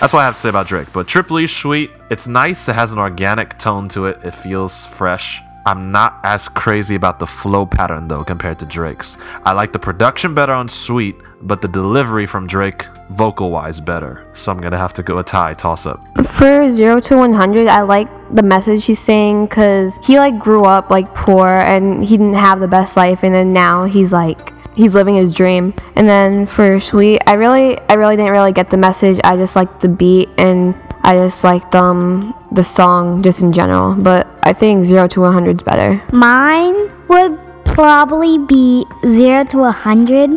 That's 0.00 0.14
what 0.14 0.20
I 0.20 0.24
have 0.24 0.36
to 0.36 0.40
say 0.40 0.48
about 0.48 0.66
Drake. 0.66 0.90
But 0.90 1.06
Trip 1.06 1.30
Lee's 1.30 1.54
sweet. 1.54 1.90
It's 2.08 2.26
nice. 2.26 2.70
It 2.70 2.74
has 2.74 2.92
an 2.92 2.98
organic 2.98 3.58
tone 3.58 3.88
to 3.90 4.06
it. 4.06 4.18
It 4.24 4.34
feels 4.34 4.86
fresh. 4.86 5.42
I'm 5.66 5.92
not 5.92 6.20
as 6.24 6.48
crazy 6.48 6.94
about 6.94 7.18
the 7.18 7.26
flow 7.26 7.66
pattern 7.66 8.08
though 8.08 8.24
compared 8.24 8.58
to 8.60 8.64
Drake's. 8.64 9.18
I 9.44 9.52
like 9.52 9.72
the 9.72 9.78
production 9.78 10.34
better 10.34 10.52
on 10.52 10.66
Sweet, 10.66 11.16
but 11.42 11.62
the 11.62 11.68
delivery 11.68 12.26
from 12.26 12.46
Drake 12.46 12.86
vocal 13.10 13.50
wise 13.50 13.80
better. 13.80 14.26
So 14.32 14.52
I'm 14.52 14.60
gonna 14.60 14.78
have 14.78 14.92
to 14.94 15.02
go 15.02 15.18
a 15.18 15.24
tie 15.24 15.54
toss 15.54 15.86
up. 15.86 16.00
For 16.26 16.70
0 16.70 17.00
to 17.00 17.16
100, 17.16 17.68
I 17.68 17.82
like 17.82 18.08
the 18.34 18.42
message 18.42 18.84
he's 18.84 18.98
saying 18.98 19.46
because 19.46 19.98
he 20.04 20.18
like 20.18 20.38
grew 20.38 20.64
up 20.64 20.90
like 20.90 21.14
poor 21.14 21.48
and 21.48 22.04
he 22.04 22.16
didn't 22.16 22.34
have 22.34 22.60
the 22.60 22.68
best 22.68 22.96
life 22.96 23.22
and 23.22 23.34
then 23.34 23.52
now 23.52 23.84
he's 23.84 24.12
like 24.12 24.52
he's 24.74 24.94
living 24.94 25.16
his 25.16 25.34
dream. 25.34 25.74
And 25.96 26.08
then 26.08 26.46
for 26.46 26.80
Sweet, 26.80 27.20
I 27.26 27.34
really 27.34 27.78
I 27.88 27.94
really 27.94 28.16
didn't 28.16 28.32
really 28.32 28.52
get 28.52 28.70
the 28.70 28.76
message. 28.76 29.20
I 29.24 29.36
just 29.36 29.56
liked 29.56 29.80
the 29.80 29.88
beat 29.88 30.28
and 30.38 30.74
I 31.02 31.14
just 31.14 31.44
liked 31.44 31.74
um 31.74 32.34
the 32.52 32.64
song 32.64 33.22
just 33.22 33.40
in 33.40 33.52
general. 33.52 33.94
But 33.94 34.26
I 34.42 34.52
think 34.52 34.84
0 34.84 35.08
to 35.08 35.20
100 35.20 35.58
is 35.58 35.62
better. 35.62 36.02
Mine 36.12 36.90
would 37.08 37.38
probably 37.78 38.38
be 38.42 38.82
0 39.06 39.44
to 39.54 39.58
a 39.58 39.70
100 39.70 40.34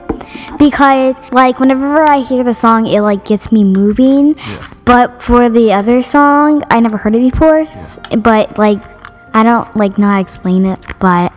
because 0.62 1.18
like 1.34 1.60
whenever 1.60 2.04
I 2.06 2.20
hear 2.22 2.44
the 2.44 2.54
song 2.54 2.86
it 2.86 3.02
like 3.02 3.26
gets 3.26 3.52
me 3.52 3.64
moving. 3.64 4.36
But 4.86 5.22
for 5.24 5.50
the 5.50 5.74
other 5.74 6.04
song, 6.04 6.62
I 6.70 6.80
never 6.80 6.98
heard 6.98 7.16
it 7.16 7.32
before. 7.32 7.62
s- 7.66 7.98
But 8.16 8.60
like 8.62 8.78
I 9.34 9.42
don't 9.42 9.66
like 9.76 9.98
know 9.98 10.06
how 10.08 10.16
to 10.18 10.22
explain 10.22 10.66
it, 10.66 10.86
but 11.00 11.34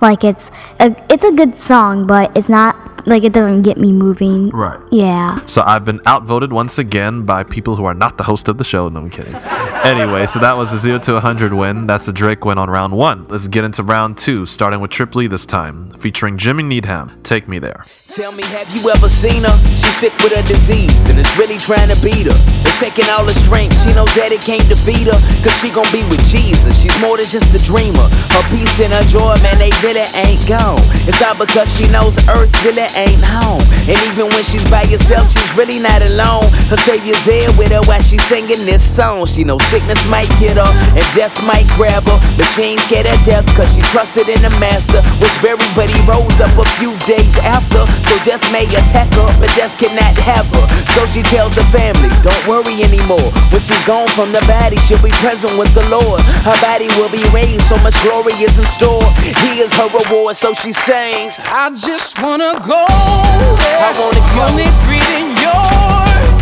like 0.00 0.24
it's 0.24 0.50
a, 0.80 0.96
it's 1.12 1.24
a 1.24 1.32
good 1.32 1.54
song, 1.54 2.06
but 2.06 2.32
it's 2.36 2.48
not 2.48 2.91
like 3.06 3.24
it 3.24 3.32
doesn't 3.32 3.62
get 3.62 3.78
me 3.78 3.92
moving. 3.92 4.50
Right. 4.50 4.80
Yeah. 4.90 5.40
So 5.42 5.62
I've 5.64 5.84
been 5.84 6.00
outvoted 6.06 6.52
once 6.52 6.78
again 6.78 7.24
by 7.24 7.42
people 7.42 7.76
who 7.76 7.84
are 7.84 7.94
not 7.94 8.18
the 8.18 8.24
host 8.24 8.48
of 8.48 8.58
the 8.58 8.64
show. 8.64 8.88
No, 8.88 9.00
I'm 9.00 9.10
kidding. 9.10 9.34
anyway, 9.34 10.26
so 10.26 10.38
that 10.40 10.56
was 10.56 10.72
a 10.72 10.78
0 10.78 10.98
to 11.00 11.14
100 11.14 11.52
win. 11.52 11.86
That's 11.86 12.08
a 12.08 12.12
Drake 12.12 12.44
win 12.44 12.58
on 12.58 12.70
round 12.70 12.92
one. 12.94 13.26
Let's 13.28 13.48
get 13.48 13.64
into 13.64 13.82
round 13.82 14.18
two, 14.18 14.46
starting 14.46 14.80
with 14.80 14.90
Triple 14.90 15.22
E 15.22 15.26
this 15.26 15.46
time, 15.46 15.90
featuring 15.90 16.38
Jimmy 16.38 16.62
Needham. 16.62 17.20
Take 17.22 17.48
me 17.48 17.58
there. 17.58 17.84
Tell 18.08 18.32
me, 18.32 18.42
have 18.44 18.74
you 18.76 18.90
ever 18.90 19.08
seen 19.08 19.44
her? 19.44 19.58
She's 19.74 19.96
sick 19.96 20.12
with 20.18 20.32
a 20.32 20.42
disease 20.46 21.06
and 21.08 21.18
it's 21.18 21.34
really 21.38 21.56
trying 21.56 21.88
to 21.88 21.98
beat 22.00 22.26
her. 22.26 22.36
It's 22.36 22.78
taking 22.78 23.08
all 23.08 23.24
her 23.24 23.32
strength. 23.32 23.80
She 23.82 23.94
knows 23.94 24.14
that 24.16 24.32
it 24.32 24.42
can't 24.42 24.68
defeat 24.68 25.06
her. 25.06 25.18
Cause 25.42 25.56
she 25.60 25.70
gon' 25.70 25.90
be 25.90 26.04
with 26.04 26.20
Jesus. 26.26 26.76
She's 26.80 26.92
more 27.00 27.16
than 27.16 27.26
just 27.26 27.54
a 27.54 27.58
dreamer. 27.58 28.08
Her 28.36 28.42
peace 28.50 28.80
and 28.80 28.92
her 28.92 29.04
joy, 29.04 29.36
man, 29.40 29.58
they 29.58 29.70
really 29.82 30.04
ain't 30.12 30.46
gone. 30.46 30.80
It's 31.08 31.22
all 31.22 31.34
because 31.34 31.74
she 31.74 31.88
knows 31.88 32.18
earth 32.28 32.52
really 32.64 32.84
ain't 32.94 33.24
home. 33.24 33.81
And 33.88 33.98
even 34.06 34.28
when 34.30 34.44
she's 34.44 34.64
by 34.70 34.86
herself, 34.86 35.30
she's 35.30 35.56
really 35.56 35.78
not 35.78 36.02
alone. 36.02 36.48
Her 36.70 36.76
savior's 36.76 37.22
there 37.24 37.52
with 37.52 37.72
her 37.72 37.82
while 37.82 38.00
she's 38.00 38.22
singing 38.24 38.64
this 38.64 38.82
song. 38.82 39.26
She 39.26 39.44
knows 39.44 39.62
sickness 39.66 40.06
might 40.06 40.30
get 40.38 40.56
her 40.56 40.72
and 40.94 41.06
death 41.14 41.34
might 41.42 41.66
grab 41.74 42.04
her. 42.04 42.18
But 42.36 42.46
she 42.54 42.62
ain't 42.62 42.80
scared 42.82 43.06
of 43.06 43.18
death 43.24 43.46
cause 43.56 43.74
she 43.74 43.82
trusted 43.90 44.28
in 44.28 44.42
the 44.42 44.50
master. 44.62 45.02
Was 45.20 45.34
buried, 45.42 45.74
but 45.74 45.90
he 45.90 45.98
rose 46.06 46.40
up 46.40 46.54
a 46.56 46.64
few 46.78 46.96
days 47.06 47.36
after. 47.38 47.82
So 48.08 48.14
death 48.24 48.42
may 48.52 48.64
attack 48.70 49.12
her, 49.14 49.28
but 49.40 49.50
death 49.56 49.76
cannot 49.78 50.16
have 50.18 50.46
her. 50.46 50.66
So 50.94 51.06
she 51.06 51.22
tells 51.22 51.54
her 51.56 51.66
family, 51.72 52.10
don't 52.22 52.46
worry 52.46 52.82
anymore. 52.82 53.32
When 53.50 53.60
she's 53.60 53.82
gone 53.84 54.08
from 54.10 54.30
the 54.32 54.40
body, 54.46 54.76
she'll 54.86 55.02
be 55.02 55.10
present 55.22 55.58
with 55.58 55.74
the 55.74 55.88
Lord. 55.88 56.20
Her 56.46 56.58
body 56.60 56.86
will 56.98 57.10
be 57.10 57.24
raised, 57.30 57.62
so 57.62 57.76
much 57.78 58.00
glory 58.02 58.34
is 58.34 58.58
in 58.58 58.66
store. 58.66 59.04
He 59.42 59.60
is 59.60 59.72
her 59.74 59.88
reward, 59.88 60.36
so 60.36 60.54
she 60.54 60.72
sings. 60.72 61.38
I 61.40 61.70
just 61.74 62.20
wanna 62.22 62.60
go. 62.62 63.71
I 63.78 63.90
wanna 63.98 64.22
go. 64.34 64.42
Only 64.52 64.68
breathing 64.84 65.32
your 65.40 65.66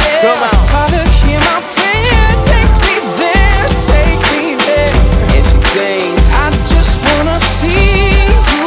air. 0.06 0.22
Come 0.22 0.42
on. 0.42 0.68
Father, 0.68 1.02
hear 1.22 1.40
my 1.40 1.60
prayer. 1.74 2.26
Take 2.42 2.72
me 2.84 2.94
there, 3.20 3.66
take 3.86 4.20
me 4.32 4.56
there. 4.56 4.94
And 5.34 5.44
she 5.46 5.58
sings. 5.58 6.24
I 6.34 6.50
just 6.66 7.00
wanna 7.06 7.38
see 7.58 8.10
you 8.54 8.66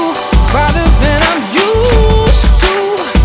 brighter 0.52 0.88
than 1.04 1.20
I'm 1.32 1.42
used 1.54 2.50
to. 2.62 2.74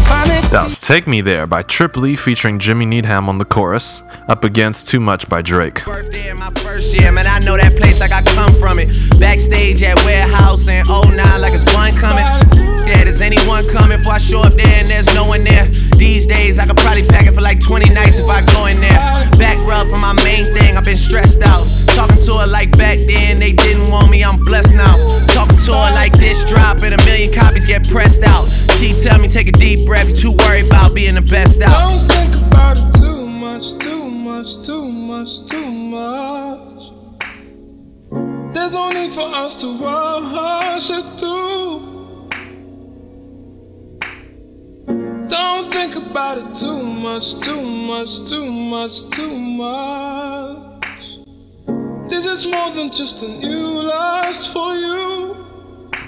Finally 0.06 0.40
That 0.48 0.64
was 0.64 0.78
Take 0.78 1.06
Me 1.06 1.20
There 1.20 1.46
by 1.46 1.62
Triple 1.62 2.06
E 2.06 2.16
featuring 2.16 2.58
Jimmy 2.58 2.86
Needham 2.86 3.28
on 3.28 3.38
the 3.38 3.44
chorus, 3.44 4.02
up 4.28 4.44
against 4.44 4.88
Too 4.88 5.00
Much 5.00 5.28
by 5.28 5.42
Drake. 5.42 5.84
Birthday 5.84 6.30
in 6.30 6.38
my 6.38 6.50
first 6.56 6.92
year, 6.94 7.12
man. 7.12 7.26
I 7.26 7.38
know 7.40 7.56
that 7.56 7.76
place 7.76 8.00
like 8.00 8.12
I 8.12 8.22
come 8.22 8.54
from 8.54 8.78
it. 8.78 8.88
Backstage 9.20 9.82
at 9.82 9.96
warehouse 10.04 10.66
in 10.68 10.86
09, 10.86 11.16
like 11.16 11.27
like 17.48 17.60
20 17.60 17.88
nights 17.94 18.18
if 18.18 18.28
I 18.28 18.44
go 18.52 18.66
in 18.66 18.78
there. 18.78 19.00
Back 19.38 19.56
rub 19.66 19.88
for 19.88 19.96
my 19.96 20.12
main 20.22 20.52
thing, 20.54 20.76
I've 20.76 20.84
been 20.84 20.98
stressed 20.98 21.40
out. 21.40 21.66
Talking 21.96 22.20
to 22.26 22.38
her 22.40 22.46
like 22.46 22.70
back 22.76 22.98
then, 23.06 23.38
they 23.38 23.52
didn't 23.52 23.90
want 23.90 24.10
me, 24.10 24.22
I'm 24.22 24.44
blessed 24.44 24.74
now. 24.74 24.94
Talking 25.28 25.56
to 25.56 25.72
her 25.72 25.90
like 25.94 26.12
this 26.12 26.44
drop 26.44 26.82
and 26.82 26.92
a 26.92 27.02
million 27.06 27.32
copies 27.32 27.64
get 27.64 27.88
pressed 27.88 28.22
out. 28.22 28.48
She 28.76 28.92
tell 28.92 29.18
me 29.18 29.28
take 29.28 29.48
a 29.48 29.52
deep 29.52 29.86
breath, 29.86 30.10
you 30.10 30.14
too 30.14 30.32
worried 30.32 30.66
about 30.66 30.94
being 30.94 31.14
the 31.14 31.22
best 31.22 31.62
out. 31.62 31.72
Don't 31.72 32.06
think 32.08 32.34
about 32.36 32.76
it 32.76 32.92
too 33.00 33.26
much, 33.26 33.78
too 33.78 34.04
much, 34.04 34.66
too 34.66 34.86
much, 34.86 35.48
too 35.48 35.70
much. 35.70 36.92
There's 38.52 38.74
no 38.74 38.90
need 38.90 39.12
for 39.12 39.22
us 39.22 39.58
to 39.62 39.74
rush 39.78 40.90
it 40.90 41.04
through. 41.18 41.97
Don't 45.28 45.70
think 45.70 45.94
about 45.94 46.38
it 46.38 46.54
too 46.54 46.82
much, 46.82 47.38
too 47.40 47.60
much, 47.60 48.24
too 48.30 48.50
much, 48.50 49.10
too 49.10 49.36
much. 49.38 50.84
This 52.08 52.24
is 52.24 52.46
more 52.46 52.70
than 52.72 52.90
just 52.90 53.22
a 53.22 53.28
new 53.28 53.82
lust 53.82 54.50
for 54.50 54.74
you. 54.74 55.36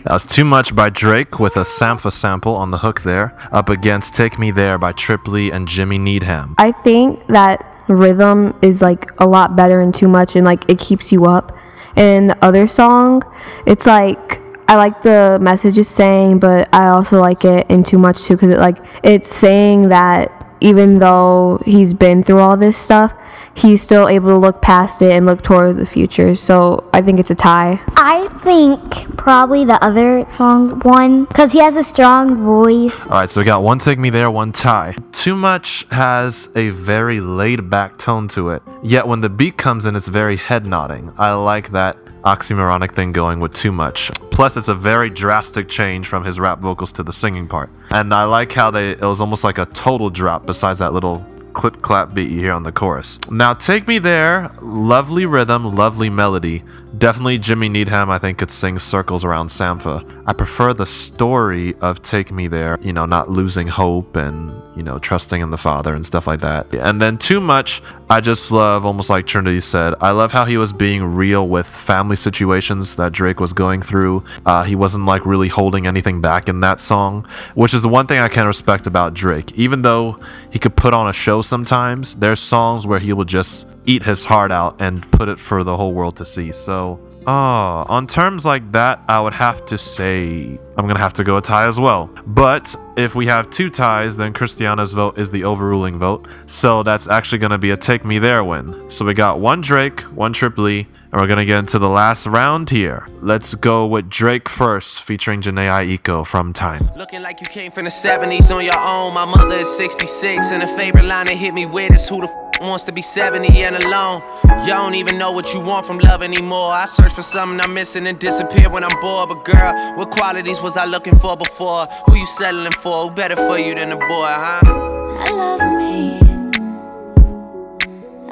That 0.05 0.15
was 0.15 0.25
Too 0.25 0.47
Much 0.47 0.75
by 0.75 0.89
Drake 0.89 1.39
with 1.39 1.59
a 1.59 1.65
Sampha 1.65 2.11
sample 2.11 2.57
on 2.57 2.71
the 2.71 2.79
hook 2.79 3.03
there, 3.03 3.37
up 3.53 3.69
against 3.69 4.15
Take 4.15 4.39
Me 4.39 4.51
There 4.51 4.79
by 4.79 4.93
Triple 4.93 5.37
E 5.37 5.51
and 5.51 5.69
Jimmy 5.69 5.99
Needham. 5.99 6.55
I 6.57 6.73
think 6.73 7.27
that 7.27 7.67
rhythm 7.89 8.59
is 8.63 8.81
like 8.81 9.11
a 9.21 9.27
lot 9.27 9.55
better 9.55 9.83
in 9.83 9.93
too 9.93 10.09
much 10.09 10.35
and 10.35 10.47
like 10.47 10.71
it 10.71 10.79
keeps 10.79 11.13
you 11.13 11.27
up. 11.27 11.55
And 11.95 12.31
the 12.31 12.43
other 12.43 12.67
song, 12.67 13.23
it's 13.67 13.85
like 13.85 14.41
I 14.71 14.77
like 14.77 15.03
the 15.03 15.37
message 15.43 15.79
it's 15.79 15.89
saying, 15.89 16.39
but 16.39 16.69
I 16.73 16.91
also 16.91 17.19
like 17.19 17.45
it 17.45 17.69
in 17.69 17.83
too 17.83 17.99
much 17.99 18.23
too 18.23 18.35
because 18.35 18.51
it 18.51 18.59
like 18.59 18.79
it's 19.03 19.29
saying 19.29 19.89
that 19.89 20.31
even 20.61 21.01
though 21.01 21.61
he's 21.65 21.93
been 21.93 22.23
through 22.23 22.39
all 22.39 22.57
this 22.57 22.79
stuff, 22.79 23.13
he's 23.57 23.83
still 23.83 24.07
able 24.07 24.29
to 24.29 24.37
look 24.37 24.63
past 24.63 25.03
it 25.03 25.13
and 25.13 25.27
look 25.27 25.43
toward 25.43 25.77
the 25.77 25.87
future. 25.87 26.37
So 26.37 26.89
I 26.93 27.03
think 27.03 27.19
it's 27.19 27.33
a 27.33 27.35
tie. 27.35 27.81
I 27.97 28.29
think 28.45 29.17
probably 29.17 29.65
the 29.65 29.83
other 29.83 30.25
song 30.31 30.79
won 30.85 31.25
because 31.25 31.53
he 31.53 31.59
has 31.59 31.75
a 31.75 31.83
strong 31.83 32.37
voice. 32.37 33.09
All 33.09 33.15
right, 33.15 33.29
so 33.29 33.41
we 33.41 33.45
got 33.45 33.65
one 33.65 33.81
Take 33.81 33.99
Me 33.99 34.09
There, 34.09 34.31
one 34.31 34.53
tie. 34.53 34.95
Too 35.11 35.35
Much 35.35 35.85
has 35.91 36.49
a 36.55 36.71
very 36.71 37.21
laid 37.21 37.69
back 37.69 37.99
tone 37.99 38.29
to 38.29 38.51
it, 38.51 38.63
yet 38.85 39.09
when 39.09 39.21
the 39.21 39.29
beat 39.29 39.57
comes 39.57 39.87
in, 39.87 39.97
it's 39.97 40.07
very 40.07 40.37
head 40.37 40.65
nodding. 40.65 41.13
I 41.19 41.33
like 41.33 41.73
that 41.73 41.97
oxymoronic 42.23 42.93
thing 42.93 43.13
going 43.13 43.41
with 43.41 43.53
Too 43.53 43.73
Much. 43.73 44.11
Plus, 44.31 44.57
it's 44.57 44.69
a 44.69 44.75
very 44.75 45.11
drastic 45.11 45.69
change 45.69 46.07
from 46.07 46.25
his 46.25 46.39
rap 46.39 46.61
vocals 46.61 46.93
to 46.93 47.03
the 47.03 47.13
singing 47.13 47.47
part. 47.49 47.71
And 47.91 48.13
I 48.15 48.25
like 48.25 48.53
how 48.53 48.71
they 48.71 48.93
it 48.93 49.03
was 49.03 49.21
almost 49.21 49.45
like 49.45 49.59
a 49.59 49.67
total 49.67 50.11
drop 50.11 50.47
besides 50.47 50.79
that 50.81 50.93
little 50.93 51.25
clip 51.53 51.83
clap 51.83 52.15
beat 52.15 52.31
you 52.31 52.41
hear 52.41 52.53
on 52.53 52.63
the 52.63 52.73
chorus. 52.73 53.19
Now, 53.31 53.55
Take 53.55 53.89
Me 53.89 53.99
There, 53.99 54.51
lovely 54.61 55.27
rhythm, 55.27 55.75
lovely 55.75 56.09
melody. 56.09 56.63
Definitely 56.99 57.39
Jimmy 57.39 57.69
Needham, 57.69 58.11
I 58.11 58.19
think, 58.19 58.39
could 58.39 58.51
sing 58.51 58.79
circles 58.79 59.25
around 59.25 59.49
Sampha. 59.49 60.05
I 60.27 60.33
prefer 60.35 60.75
the 60.75 60.87
story 60.87 61.75
of 61.81 62.03
Take 62.03 62.31
Me 62.31 62.47
There, 62.47 62.79
you 62.83 62.93
know, 62.93 63.07
not 63.07 63.31
losing 63.31 63.69
hope 63.69 64.17
and, 64.17 64.53
you 64.77 64.83
know, 64.83 64.99
trusting 64.99 65.41
in 65.41 65.51
the 65.51 65.57
Father 65.57 65.95
and 65.95 66.05
stuff 66.05 66.27
like 66.27 66.41
that. 66.41 66.75
And 66.75 67.01
then 67.01 67.17
Too 67.17 67.41
Much, 67.41 67.83
I 68.11 68.21
just 68.21 68.53
love, 68.53 68.85
almost 68.85 69.09
like 69.09 69.27
Trinity 69.27 69.61
said, 69.61 69.95
I 70.01 70.11
love 70.11 70.33
how 70.33 70.45
he 70.45 70.57
was 70.57 70.73
being 70.73 71.03
real 71.03 71.49
with 71.49 71.67
family 71.67 72.17
situations 72.17 72.97
that 72.97 73.13
Drake 73.13 73.41
was 73.41 73.53
going 73.53 73.81
through. 73.81 74.25
Uh, 74.45 74.65
he 74.65 74.75
wasn't 74.75 75.07
like 75.07 75.25
really 75.25 75.49
holding 75.49 75.87
anything 75.87 76.21
back 76.21 76.49
in 76.49 76.61
that 76.61 76.81
song, 76.81 77.27
which 77.55 77.73
is 77.73 77.83
the 77.83 77.89
one 77.89 78.07
thing 78.07 78.19
I 78.19 78.29
can 78.29 78.47
respect 78.47 78.87
about 78.87 79.15
Drake. 79.15 79.53
Even 79.53 79.83
though 79.83 80.21
he 80.51 80.59
could 80.59 80.77
put 80.77 80.93
on 80.93 81.09
a 81.09 81.13
show 81.13 81.31
show 81.31 81.43
sometimes, 81.43 82.17
there's 82.17 82.41
songs 82.41 82.87
where 82.89 82.99
he 82.99 83.13
will 83.13 83.25
just 83.25 83.67
eat 83.91 84.05
his 84.05 84.25
heart 84.25 84.53
out 84.53 84.81
and 84.81 85.11
put 85.11 85.29
it 85.29 85.41
for 85.41 85.65
the 85.65 85.77
whole 85.77 85.93
world 85.93 86.15
to 86.17 86.25
see. 86.25 86.53
So, 86.53 87.01
oh, 87.27 87.85
on 87.97 88.07
terms 88.07 88.47
like 88.47 88.71
that, 88.71 89.03
I 89.09 89.21
would 89.21 89.33
have 89.33 89.65
to 89.67 89.77
say 89.77 90.59
I'm 90.77 90.87
gonna 90.87 91.01
have 91.01 91.15
to 91.15 91.25
go 91.25 91.37
a 91.39 91.43
tie 91.43 91.67
as 91.67 91.81
well. 91.81 92.09
But 92.25 92.75
if 92.97 93.17
we 93.17 93.27
have 93.27 93.51
two 93.51 93.69
ties, 93.69 94.17
then 94.17 94.33
Christiana's 94.33 94.93
vote 94.93 95.19
is 95.19 95.31
the 95.31 95.43
overruling 95.45 95.99
vote. 95.99 96.29
So 96.47 96.85
that's 96.85 97.09
actually 97.09 97.39
gonna 97.39 97.59
be 97.59 97.73
a 97.73 97.77
take 97.77 98.05
me 98.05 98.21
there 98.21 98.45
win. 98.45 98.89
So 98.89 99.05
we 99.05 99.13
got 99.13 99.41
one 99.41 99.61
Drake, 99.61 100.03
one 100.25 100.33
Trip 100.33 100.57
Lee, 100.57 100.87
and 101.11 101.21
we're 101.21 101.27
gonna 101.27 101.45
get 101.45 101.59
into 101.59 101.81
the 101.81 101.89
last 101.89 102.29
round 102.29 102.71
here. 102.71 103.09
Let's 103.21 103.57
go 103.57 103.87
with 103.87 104.09
Drake 104.09 104.49
first, 104.49 105.03
featuring 105.03 105.43
Jhené 105.43 105.67
Aiko 105.69 106.25
from 106.25 106.53
Time. 106.53 106.89
Looking 106.97 107.23
like 107.23 107.41
you 107.41 107.49
came 107.49 107.73
from 107.73 107.85
the 107.87 107.91
70s 107.91 108.55
on 108.55 108.65
your 108.65 108.79
own. 108.79 109.15
My 109.15 109.25
mother 109.25 109.57
is 109.57 109.77
66, 109.77 110.53
and 110.53 110.63
a 110.63 110.69
favorite 110.77 111.07
line 111.07 111.27
that 111.27 111.35
hit 111.37 111.53
me 111.55 111.67
with 111.67 111.91
is 111.93 112.09
who 112.09 112.21
the 112.21 112.29
f- 112.29 112.50
wants 112.61 112.85
to 112.85 112.93
be 112.93 113.03
70 113.03 113.49
and 113.63 113.77
alone. 113.85 114.23
You 114.63 114.69
don't 114.69 114.95
even 114.95 115.19
know 115.19 115.33
what 115.33 115.53
you 115.55 115.61
want 115.61 115.87
from 115.87 115.99
love 115.99 116.23
anymore. 116.23 116.71
I 116.71 116.85
search 116.85 117.13
for 117.13 117.23
something 117.23 117.61
I'm 117.61 117.73
missing 117.75 118.07
and 118.07 118.19
disappear 118.19 118.69
when 118.69 118.85
I'm 118.85 119.01
bored. 119.01 119.29
But 119.31 119.45
girl, 119.45 119.73
what 119.97 120.11
qualities 120.11 120.61
was 120.61 120.77
I 120.77 120.85
looking 120.85 121.19
for 121.19 121.37
before? 121.37 121.87
Who 122.07 122.17
you 122.17 122.27
settling 122.27 122.73
for? 122.73 123.07
Who 123.07 123.11
better 123.11 123.37
for 123.37 123.59
you 123.59 123.75
than 123.75 123.93
a 123.93 123.97
boy, 123.97 124.07
huh? 124.09 124.61
I 124.65 125.31
love 125.33 125.61
me. 125.79 126.21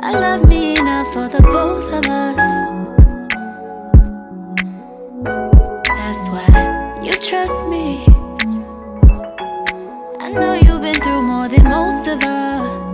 I 0.00 0.12
love 0.12 0.48
me 0.48 0.78
enough 0.78 1.12
for 1.12 1.28
the 1.28 1.42
both 1.42 1.92
of 1.92 2.04
us. 2.06 2.38
That's 5.86 6.28
why 6.30 7.00
you 7.02 7.12
trust 7.12 7.66
me. 7.66 8.06
I 10.20 10.30
know 10.30 10.54
you've 10.54 10.82
been 10.82 10.94
through 10.94 11.22
more 11.22 11.48
than 11.48 11.64
most 11.64 12.06
of 12.06 12.22
us. 12.22 12.87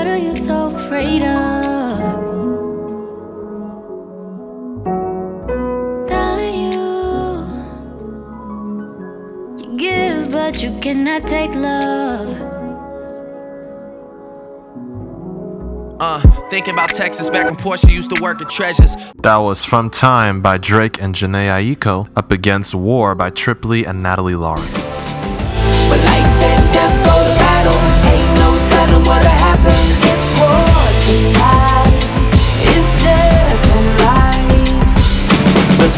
What 0.00 0.08
are 0.08 0.16
you 0.16 0.34
so 0.34 0.74
afraid 0.74 1.20
of? 1.20 1.98
Darling, 6.08 6.72
you 6.72 6.88
you 9.58 9.76
give, 9.76 10.32
but 10.32 10.62
you 10.62 10.72
cannot 10.80 11.26
take 11.26 11.54
love. 11.54 12.30
Uh, 16.00 16.20
thinking 16.48 16.72
about 16.72 16.88
Texas 16.88 17.28
back 17.28 17.44
when 17.44 17.56
Portia 17.56 17.92
used 17.92 18.08
to 18.16 18.22
work 18.22 18.40
at 18.40 18.48
Treasures. 18.48 18.96
That 19.16 19.36
was 19.36 19.66
From 19.66 19.90
Time 19.90 20.40
by 20.40 20.56
Drake 20.56 20.98
and 21.02 21.14
Jhené 21.14 21.76
Aiko 21.76 22.08
up 22.16 22.32
against 22.32 22.74
War 22.74 23.14
by 23.14 23.28
Trip 23.28 23.66
Lee 23.66 23.84
and 23.84 24.02
Natalie 24.02 24.34
Lauren. 24.34 24.66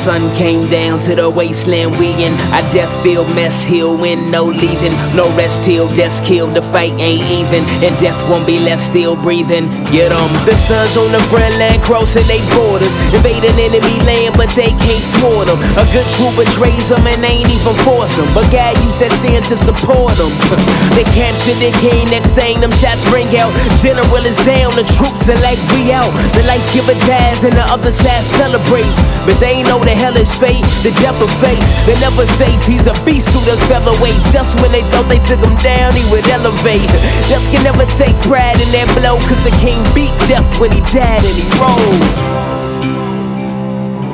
Sun 0.02 0.34
came 0.34 0.66
down 0.68 0.98
to 0.98 1.14
the 1.14 1.30
wasteland 1.30 1.94
we 1.94 2.10
in. 2.26 2.34
A 2.50 2.60
death 2.74 2.90
filled 3.04 3.30
mess 3.38 3.62
he'll 3.62 3.96
win, 3.96 4.32
no 4.32 4.42
leaving. 4.42 4.90
No 5.14 5.30
rest 5.38 5.62
till 5.62 5.86
death's 5.94 6.18
killed, 6.26 6.56
the 6.56 6.62
fight 6.74 6.90
ain't 6.98 7.22
even. 7.30 7.62
And 7.86 7.94
death 8.02 8.18
won't 8.28 8.44
be 8.44 8.58
left 8.58 8.82
still 8.82 9.14
breathing. 9.14 9.70
Get 9.94 10.10
'em. 10.10 10.30
The 10.42 10.56
sun's 10.58 10.96
on 10.98 11.12
the 11.12 11.22
front 11.30 11.54
line, 11.62 11.80
crossing 11.86 12.26
they 12.26 12.42
borders. 12.50 12.90
Invading 13.14 13.54
enemy 13.62 13.98
land, 14.02 14.34
but 14.34 14.50
they 14.58 14.74
can't 14.82 15.06
thwart 15.22 15.46
'em. 15.46 15.62
A 15.78 15.84
good 15.94 16.08
troop 16.18 16.34
betrays 16.34 16.90
'em 16.90 17.06
and 17.06 17.22
they 17.22 17.38
ain't 17.38 17.54
even 17.54 17.76
force 17.86 18.18
'em. 18.18 18.26
But 18.34 18.50
God 18.50 18.74
used 18.82 18.98
that 18.98 19.14
sin 19.22 19.40
to 19.50 19.56
support 19.56 20.18
'em. 20.18 20.32
they 20.98 21.06
captured 21.14 21.62
the 21.62 21.70
king, 21.78 22.10
next 22.10 22.34
thing 22.34 22.58
them 22.58 22.74
shots 22.82 23.06
ring 23.14 23.30
out. 23.38 23.54
General 23.78 24.26
is 24.26 24.38
down, 24.42 24.74
the 24.74 24.86
troops 24.98 25.28
are 25.30 25.40
like 25.46 25.62
we 25.70 25.92
out. 25.94 26.10
The 26.34 26.42
life 26.50 26.66
giver 26.74 26.98
dies 27.06 27.38
and 27.46 27.54
the 27.54 27.66
other 27.70 27.92
side 27.92 28.26
celebrates. 28.34 28.98
But 29.26 29.38
they 29.38 29.62
know 29.62 29.78
the 29.92 30.00
hell 30.00 30.16
is 30.16 30.32
fate, 30.40 30.64
the 30.80 30.92
death 31.04 31.20
of 31.20 31.28
face. 31.36 31.68
They 31.84 31.92
never 32.00 32.24
say 32.40 32.48
he's 32.64 32.88
a 32.88 32.96
beast 33.04 33.28
who 33.28 33.44
does 33.44 33.60
featherweights. 33.68 34.32
Just 34.32 34.56
when 34.62 34.72
they 34.72 34.80
thought 34.88 35.04
they 35.08 35.20
took 35.28 35.40
him 35.44 35.56
down, 35.60 35.92
he 35.92 36.04
would 36.08 36.24
elevate. 36.32 36.88
Death 37.28 37.44
can 37.52 37.62
never 37.62 37.84
take 38.00 38.16
pride 38.24 38.56
in 38.56 38.72
that 38.72 38.88
blow, 38.96 39.20
cause 39.28 39.42
the 39.44 39.52
king 39.60 39.84
beat 39.92 40.14
death 40.24 40.48
when 40.60 40.72
he 40.72 40.80
died 40.88 41.20
and 41.20 41.36
he 41.36 41.44
rose. 41.60 42.16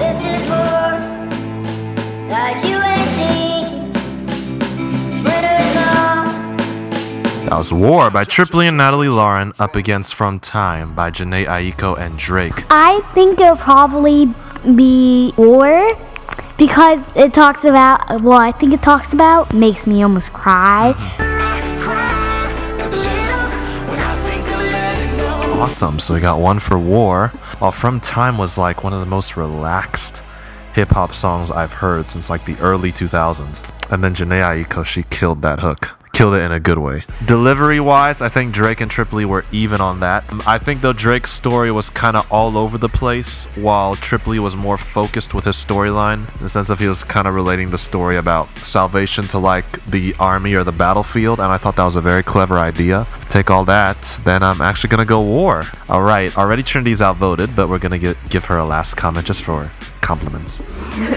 This 0.02 0.26
is 0.26 0.42
war, 0.50 0.98
like 2.26 2.58
you 2.66 2.82
ain't 2.82 3.10
seen. 3.14 3.38
That 7.48 7.56
was 7.56 7.72
War 7.72 8.10
by 8.10 8.24
Trip 8.24 8.52
Lee 8.52 8.66
and 8.66 8.76
Natalie 8.76 9.08
Lauren 9.08 9.54
up 9.58 9.74
against 9.74 10.14
From 10.14 10.38
Time 10.38 10.94
by 10.94 11.10
Jhené 11.10 11.46
Aiko 11.46 11.98
and 11.98 12.18
Drake. 12.18 12.66
I 12.68 13.00
think 13.14 13.40
it'll 13.40 13.56
probably 13.56 14.26
be 14.76 15.32
war 15.36 15.90
because 16.56 17.00
it 17.14 17.32
talks 17.32 17.64
about 17.64 18.22
well 18.22 18.38
I 18.38 18.52
think 18.52 18.72
it 18.72 18.82
talks 18.82 19.12
about 19.12 19.54
makes 19.54 19.86
me 19.86 20.02
almost 20.02 20.32
cry. 20.32 20.94
Awesome. 25.60 25.98
So 25.98 26.14
we 26.14 26.20
got 26.20 26.38
one 26.38 26.60
for 26.60 26.78
War, 26.78 27.28
while 27.58 27.72
From 27.72 27.98
Time 28.00 28.38
was 28.38 28.56
like 28.56 28.84
one 28.84 28.92
of 28.92 29.00
the 29.00 29.06
most 29.06 29.36
relaxed 29.36 30.22
hip 30.72 30.90
hop 30.90 31.12
songs 31.12 31.50
I've 31.50 31.72
heard 31.72 32.08
since 32.08 32.30
like 32.30 32.44
the 32.46 32.56
early 32.60 32.92
2000s. 32.92 33.68
And 33.90 34.02
then 34.02 34.14
Jhené 34.14 34.64
Aiko, 34.64 34.84
she 34.86 35.02
killed 35.02 35.42
that 35.42 35.58
hook. 35.58 35.97
Killed 36.18 36.34
it 36.34 36.42
in 36.42 36.50
a 36.50 36.58
good 36.58 36.78
way. 36.78 37.04
Delivery 37.26 37.78
wise, 37.78 38.20
I 38.20 38.28
think 38.28 38.52
Drake 38.52 38.80
and 38.80 38.90
Trip 38.90 39.12
Lee 39.12 39.24
were 39.24 39.44
even 39.52 39.80
on 39.80 40.00
that. 40.00 40.32
Um, 40.32 40.42
I 40.48 40.58
think 40.58 40.80
though 40.80 40.92
Drake's 40.92 41.30
story 41.30 41.70
was 41.70 41.90
kind 41.90 42.16
of 42.16 42.26
all 42.32 42.58
over 42.58 42.76
the 42.76 42.88
place, 42.88 43.44
while 43.54 43.94
Trip 43.94 44.26
Lee 44.26 44.40
was 44.40 44.56
more 44.56 44.76
focused 44.76 45.32
with 45.32 45.44
his 45.44 45.54
storyline, 45.54 46.28
in 46.38 46.42
the 46.42 46.48
sense 46.48 46.70
of 46.70 46.80
he 46.80 46.88
was 46.88 47.04
kind 47.04 47.28
of 47.28 47.36
relating 47.36 47.70
the 47.70 47.78
story 47.78 48.16
about 48.16 48.48
salvation 48.66 49.28
to 49.28 49.38
like 49.38 49.86
the 49.86 50.12
army 50.18 50.54
or 50.54 50.64
the 50.64 50.72
battlefield, 50.72 51.38
and 51.38 51.52
I 51.52 51.56
thought 51.56 51.76
that 51.76 51.84
was 51.84 51.94
a 51.94 52.00
very 52.00 52.24
clever 52.24 52.58
idea. 52.58 53.06
Take 53.28 53.48
all 53.48 53.64
that, 53.66 54.20
then 54.24 54.42
I'm 54.42 54.60
actually 54.60 54.90
gonna 54.90 55.04
go 55.04 55.22
war. 55.22 55.66
All 55.88 56.02
right, 56.02 56.36
already 56.36 56.64
Trinity's 56.64 57.00
outvoted, 57.00 57.54
but 57.54 57.68
we're 57.68 57.78
gonna 57.78 57.96
get, 57.96 58.16
give 58.28 58.46
her 58.46 58.58
a 58.58 58.64
last 58.64 58.94
comment 58.94 59.28
just 59.28 59.44
for 59.44 59.70
compliments. 60.00 60.62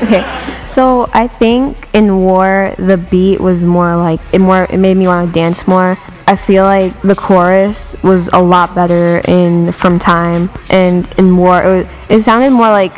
Okay, 0.04 0.24
so 0.65 1.10
I 1.13 1.28
think 1.28 1.88
in 1.94 2.17
War 2.17 2.74
the 2.78 2.98
beat 2.98 3.39
was 3.39 3.63
more 3.63 3.96
like 3.96 4.20
it 4.34 4.39
more 4.39 4.65
it 4.70 4.78
made 4.78 4.98
me 4.98 5.08
want 5.08 5.28
to 5.28 5.34
dance 5.34 5.67
more. 5.67 5.98
I 6.28 6.36
feel 6.36 6.63
like 6.63 7.02
the 7.02 7.15
chorus 7.15 7.96
was 8.04 8.30
a 8.30 8.41
lot 8.41 8.74
better 8.74 9.22
in 9.28 9.72
From 9.72 10.00
Time 10.00 10.50
and 10.70 11.08
in 11.17 11.36
War 11.36 11.63
it, 11.63 11.86
was, 11.86 11.94
it 12.10 12.22
sounded 12.24 12.52
more 12.52 12.70
like 12.70 12.94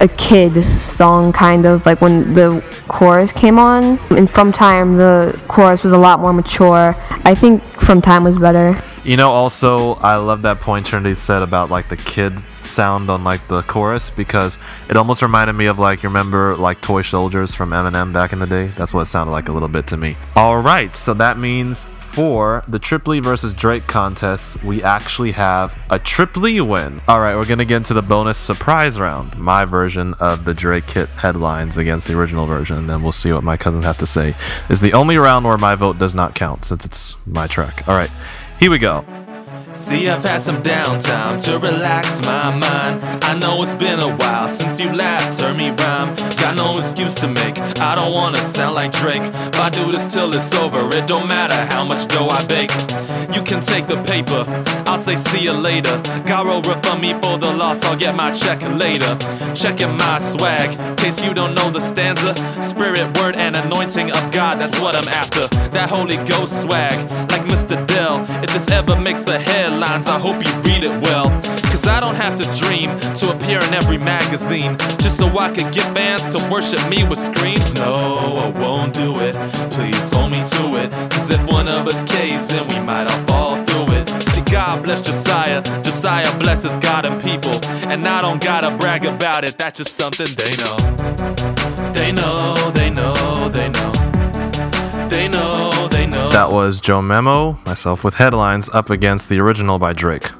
a 0.00 0.08
kid 0.08 0.64
song 0.90 1.32
kind 1.32 1.66
of 1.66 1.86
like 1.86 2.00
when 2.00 2.34
the 2.34 2.64
chorus 2.88 3.32
came 3.32 3.58
on. 3.58 3.98
And 4.10 4.28
From 4.28 4.52
Time 4.52 4.96
the 4.96 5.40
chorus 5.48 5.84
was 5.84 5.92
a 5.92 5.98
lot 5.98 6.20
more 6.20 6.32
mature. 6.32 6.96
I 7.24 7.34
think 7.34 7.62
From 7.62 8.00
Time 8.00 8.24
was 8.24 8.38
better. 8.38 8.80
You 9.04 9.16
know, 9.16 9.30
also, 9.30 9.94
I 9.96 10.16
love 10.16 10.42
that 10.42 10.60
point 10.60 10.86
Trinity 10.86 11.14
said 11.14 11.42
about 11.42 11.70
like 11.70 11.88
the 11.88 11.96
kid 11.96 12.32
sound 12.64 13.10
on 13.10 13.24
like 13.24 13.46
the 13.48 13.62
chorus 13.62 14.10
because 14.10 14.58
it 14.88 14.96
almost 14.96 15.22
reminded 15.22 15.54
me 15.54 15.66
of 15.66 15.78
like 15.78 16.02
you 16.02 16.08
remember 16.08 16.56
like 16.56 16.80
Toy 16.80 17.02
Soldiers 17.02 17.54
from 17.54 17.70
Eminem 17.70 18.12
back 18.12 18.32
in 18.32 18.38
the 18.38 18.46
day. 18.46 18.66
That's 18.66 18.94
what 18.94 19.02
it 19.02 19.06
sounded 19.06 19.32
like 19.32 19.48
a 19.48 19.52
little 19.52 19.68
bit 19.68 19.86
to 19.88 19.96
me. 19.96 20.16
All 20.36 20.60
right, 20.60 20.94
so 20.96 21.14
that 21.14 21.38
means 21.38 21.86
for 22.14 22.62
the 22.68 22.78
Trip 22.78 23.08
Lee 23.08 23.18
versus 23.18 23.52
Drake 23.52 23.88
contest, 23.88 24.62
we 24.62 24.82
actually 24.84 25.32
have 25.32 25.76
a 25.90 25.98
Trip 25.98 26.36
Lee 26.36 26.60
win. 26.60 27.00
All 27.08 27.20
right, 27.20 27.34
we're 27.34 27.44
gonna 27.44 27.64
get 27.64 27.78
into 27.78 27.94
the 27.94 28.02
bonus 28.02 28.38
surprise 28.38 29.00
round, 29.00 29.36
my 29.36 29.64
version 29.64 30.14
of 30.14 30.44
the 30.44 30.54
Drake 30.54 30.88
hit 30.88 31.08
headlines 31.08 31.76
against 31.76 32.06
the 32.06 32.16
original 32.16 32.46
version, 32.46 32.78
and 32.78 32.88
then 32.88 33.02
we'll 33.02 33.12
see 33.12 33.32
what 33.32 33.42
my 33.42 33.56
cousins 33.56 33.84
have 33.84 33.98
to 33.98 34.06
say. 34.06 34.36
Is 34.68 34.80
the 34.80 34.92
only 34.92 35.16
round 35.16 35.44
where 35.44 35.58
my 35.58 35.74
vote 35.74 35.98
does 35.98 36.14
not 36.14 36.34
count 36.34 36.64
since 36.64 36.84
it's 36.84 37.16
my 37.26 37.48
track. 37.48 37.86
All 37.88 37.96
right. 37.96 38.10
Here 38.60 38.70
we 38.70 38.78
go. 38.78 39.04
See, 39.74 40.08
I've 40.08 40.22
had 40.22 40.40
some 40.40 40.62
downtime 40.62 41.42
to 41.46 41.58
relax 41.58 42.24
my 42.24 42.48
mind. 42.56 43.02
I 43.24 43.36
know 43.36 43.60
it's 43.60 43.74
been 43.74 43.98
a 43.98 44.14
while 44.16 44.48
since 44.48 44.78
you 44.78 44.92
last 44.92 45.40
heard 45.40 45.56
me 45.56 45.70
rhyme. 45.70 46.14
Got 46.36 46.56
no 46.56 46.76
excuse 46.76 47.16
to 47.16 47.26
make, 47.26 47.58
I 47.80 47.96
don't 47.96 48.12
wanna 48.12 48.36
sound 48.36 48.76
like 48.76 48.92
Drake. 48.92 49.22
If 49.22 49.58
I 49.58 49.70
do 49.70 49.90
this 49.90 50.06
till 50.12 50.32
it's 50.32 50.54
over, 50.54 50.88
it 50.96 51.08
don't 51.08 51.26
matter 51.26 51.56
how 51.74 51.82
much 51.82 52.06
dough 52.06 52.28
I 52.28 52.46
bake. 52.46 52.70
You 53.34 53.42
can 53.42 53.60
take 53.60 53.88
the 53.88 54.00
paper, 54.04 54.46
I'll 54.86 54.96
say 54.96 55.16
see 55.16 55.42
you 55.42 55.52
later. 55.52 55.98
Garo 56.22 56.64
refund 56.64 57.00
me 57.00 57.14
for 57.14 57.36
the 57.36 57.52
loss, 57.52 57.84
I'll 57.84 57.96
get 57.96 58.14
my 58.14 58.30
check 58.30 58.62
later. 58.62 59.10
Checking 59.54 59.96
my 59.96 60.18
swag, 60.18 60.70
case 60.96 61.24
you 61.24 61.34
don't 61.34 61.54
know 61.54 61.70
the 61.70 61.80
stanza. 61.80 62.32
Spirit, 62.62 63.18
word, 63.18 63.34
and 63.34 63.56
anointing 63.56 64.12
of 64.12 64.30
God, 64.30 64.60
that's 64.60 64.78
what 64.80 64.94
I'm 64.94 65.08
after. 65.08 65.48
That 65.70 65.90
Holy 65.90 66.16
Ghost 66.24 66.62
swag, 66.62 67.10
like 67.32 67.42
Mr. 67.50 67.84
Dell. 67.88 68.24
If 68.44 68.52
this 68.52 68.70
ever 68.70 68.94
makes 68.94 69.24
the 69.24 69.40
headlines, 69.64 70.06
I 70.06 70.18
hope 70.18 70.44
you 70.44 70.52
read 70.68 70.84
it 70.84 70.94
well. 71.02 71.30
Cause 71.72 71.86
I 71.88 71.98
don't 71.98 72.14
have 72.14 72.36
to 72.40 72.44
dream 72.60 72.88
to 73.20 73.32
appear 73.34 73.58
in 73.58 73.72
every 73.72 73.98
magazine 73.98 74.76
just 75.02 75.16
so 75.16 75.26
I 75.38 75.48
could 75.48 75.72
get 75.72 75.86
fans 75.94 76.28
to 76.28 76.38
worship 76.50 76.86
me 76.88 77.02
with 77.08 77.18
screams. 77.18 77.74
No, 77.74 77.94
I 78.44 78.48
won't 78.60 78.92
do 78.92 79.20
it. 79.20 79.34
Please 79.72 80.12
hold 80.12 80.30
me 80.32 80.42
to 80.56 80.64
it. 80.82 80.90
Cause 81.12 81.30
if 81.30 81.42
one 81.48 81.66
of 81.68 81.86
us 81.86 82.04
caves 82.04 82.52
in, 82.52 82.66
we 82.68 82.78
might 82.80 83.06
all 83.10 83.24
fall 83.26 83.64
through 83.64 83.94
it. 83.96 84.08
See, 84.32 84.42
God 84.42 84.84
bless 84.84 85.00
Josiah. 85.00 85.62
Josiah 85.82 86.38
blesses 86.38 86.76
God 86.78 87.06
and 87.06 87.20
people. 87.22 87.56
And 87.92 88.06
I 88.06 88.20
don't 88.20 88.42
gotta 88.42 88.70
brag 88.76 89.06
about 89.06 89.44
it, 89.44 89.56
that's 89.56 89.78
just 89.78 89.94
something. 89.94 90.30
They 90.42 90.52
know, 90.62 90.76
they 91.92 92.12
know, 92.12 92.54
they 92.72 92.90
know. 92.90 93.48
They 93.54 93.68
know, 93.68 93.92
they 95.08 95.28
know. 95.28 95.63
That 95.90 96.48
was 96.50 96.80
Joe 96.80 97.02
Memo, 97.02 97.58
myself 97.66 98.04
with 98.04 98.14
headlines 98.14 98.68
up 98.70 98.90
against 98.90 99.28
the 99.28 99.38
original 99.40 99.78
by 99.78 99.92
Drake. 99.92 100.30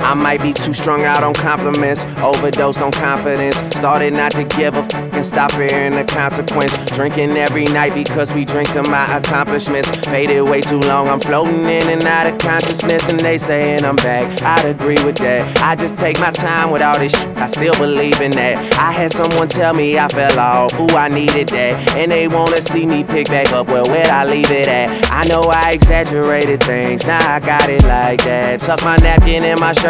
I 0.00 0.14
might 0.14 0.42
be 0.42 0.52
too 0.52 0.72
strung 0.72 1.04
out 1.04 1.22
on 1.22 1.34
compliments, 1.34 2.04
overdosed 2.18 2.80
on 2.80 2.92
confidence. 2.92 3.56
Started 3.76 4.12
not 4.12 4.32
to 4.32 4.44
give 4.44 4.74
a 4.74 4.82
fuck 4.82 5.12
and 5.14 5.24
stop 5.24 5.52
fearing 5.52 5.94
the 5.94 6.04
consequence. 6.04 6.76
Drinking 6.90 7.36
every 7.36 7.64
night 7.66 7.94
because 7.94 8.32
we 8.32 8.44
drink 8.44 8.70
to 8.72 8.82
my 8.84 9.16
accomplishments. 9.16 9.88
Faded 10.06 10.42
way 10.42 10.60
too 10.60 10.80
long, 10.80 11.08
I'm 11.08 11.20
floating 11.20 11.60
in 11.60 11.88
and 11.88 12.04
out 12.04 12.26
of 12.26 12.38
consciousness, 12.38 13.08
and 13.08 13.20
they 13.20 13.38
saying 13.38 13.84
I'm 13.84 13.96
back. 13.96 14.42
I'd 14.42 14.64
agree 14.66 15.02
with 15.04 15.16
that. 15.18 15.60
I 15.60 15.76
just 15.76 15.96
take 15.96 16.18
my 16.18 16.30
time 16.30 16.70
with 16.70 16.82
all 16.82 16.98
this 16.98 17.12
shit. 17.12 17.36
I 17.36 17.46
still 17.46 17.74
believe 17.76 18.20
in 18.20 18.30
that. 18.32 18.78
I 18.78 18.92
had 18.92 19.12
someone 19.12 19.48
tell 19.48 19.74
me 19.74 19.98
I 19.98 20.08
fell 20.08 20.38
off, 20.38 20.72
ooh, 20.80 20.96
I 20.96 21.08
needed 21.08 21.48
that. 21.50 21.96
And 21.96 22.10
they 22.10 22.28
wanna 22.28 22.60
see 22.60 22.86
me 22.86 23.04
pick 23.04 23.28
back 23.28 23.52
up, 23.52 23.66
well, 23.66 23.84
where'd 23.86 24.08
I 24.08 24.24
leave 24.24 24.50
it 24.50 24.68
at? 24.68 25.10
I 25.10 25.24
know 25.28 25.42
I 25.42 25.72
exaggerated 25.72 26.62
things, 26.62 27.06
now 27.06 27.34
I 27.34 27.40
got 27.40 27.68
it 27.68 27.82
like 27.84 28.22
that. 28.24 28.60
Tuck 28.60 28.82
my 28.82 28.96
napkin 28.96 29.44
in 29.44 29.58
my 29.58 29.72
shirt, 29.72 29.89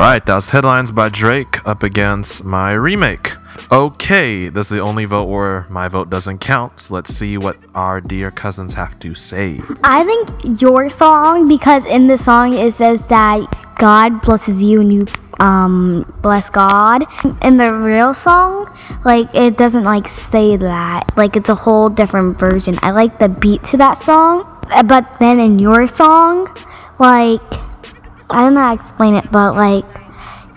Alright, 0.00 0.24
that 0.24 0.34
was 0.34 0.48
headlines 0.48 0.92
by 0.92 1.10
Drake 1.10 1.58
up 1.68 1.82
against 1.82 2.42
my 2.42 2.72
remake. 2.72 3.32
Okay, 3.70 4.48
this 4.48 4.68
is 4.68 4.70
the 4.70 4.80
only 4.80 5.04
vote 5.04 5.26
where 5.26 5.66
my 5.68 5.88
vote 5.88 6.08
doesn't 6.08 6.38
count. 6.38 6.80
So 6.80 6.94
let's 6.94 7.14
see 7.14 7.36
what 7.36 7.58
our 7.74 8.00
dear 8.00 8.30
cousins 8.30 8.72
have 8.72 8.98
to 9.00 9.14
say. 9.14 9.60
I 9.84 10.02
think 10.04 10.62
your 10.62 10.88
song 10.88 11.48
because 11.48 11.84
in 11.84 12.06
the 12.06 12.16
song 12.16 12.54
it 12.54 12.72
says 12.72 13.08
that 13.08 13.44
God 13.78 14.22
blesses 14.22 14.62
you 14.62 14.80
and 14.80 14.90
you 14.90 15.06
um 15.38 16.10
bless 16.22 16.48
God. 16.48 17.04
In 17.44 17.58
the 17.58 17.74
real 17.74 18.14
song, 18.14 18.74
like 19.04 19.28
it 19.34 19.58
doesn't 19.58 19.84
like 19.84 20.08
say 20.08 20.56
that. 20.56 21.14
Like 21.14 21.36
it's 21.36 21.50
a 21.50 21.54
whole 21.54 21.90
different 21.90 22.38
version. 22.38 22.78
I 22.80 22.92
like 22.92 23.18
the 23.18 23.28
beat 23.28 23.64
to 23.64 23.76
that 23.76 23.98
song, 23.98 24.48
but 24.86 25.18
then 25.20 25.38
in 25.38 25.58
your 25.58 25.86
song, 25.86 26.48
like 26.98 27.42
I 28.30 28.42
don't 28.42 28.54
know 28.54 28.60
how 28.60 28.74
to 28.74 28.80
explain 28.80 29.14
it, 29.14 29.30
but 29.30 29.54
like 29.54 29.84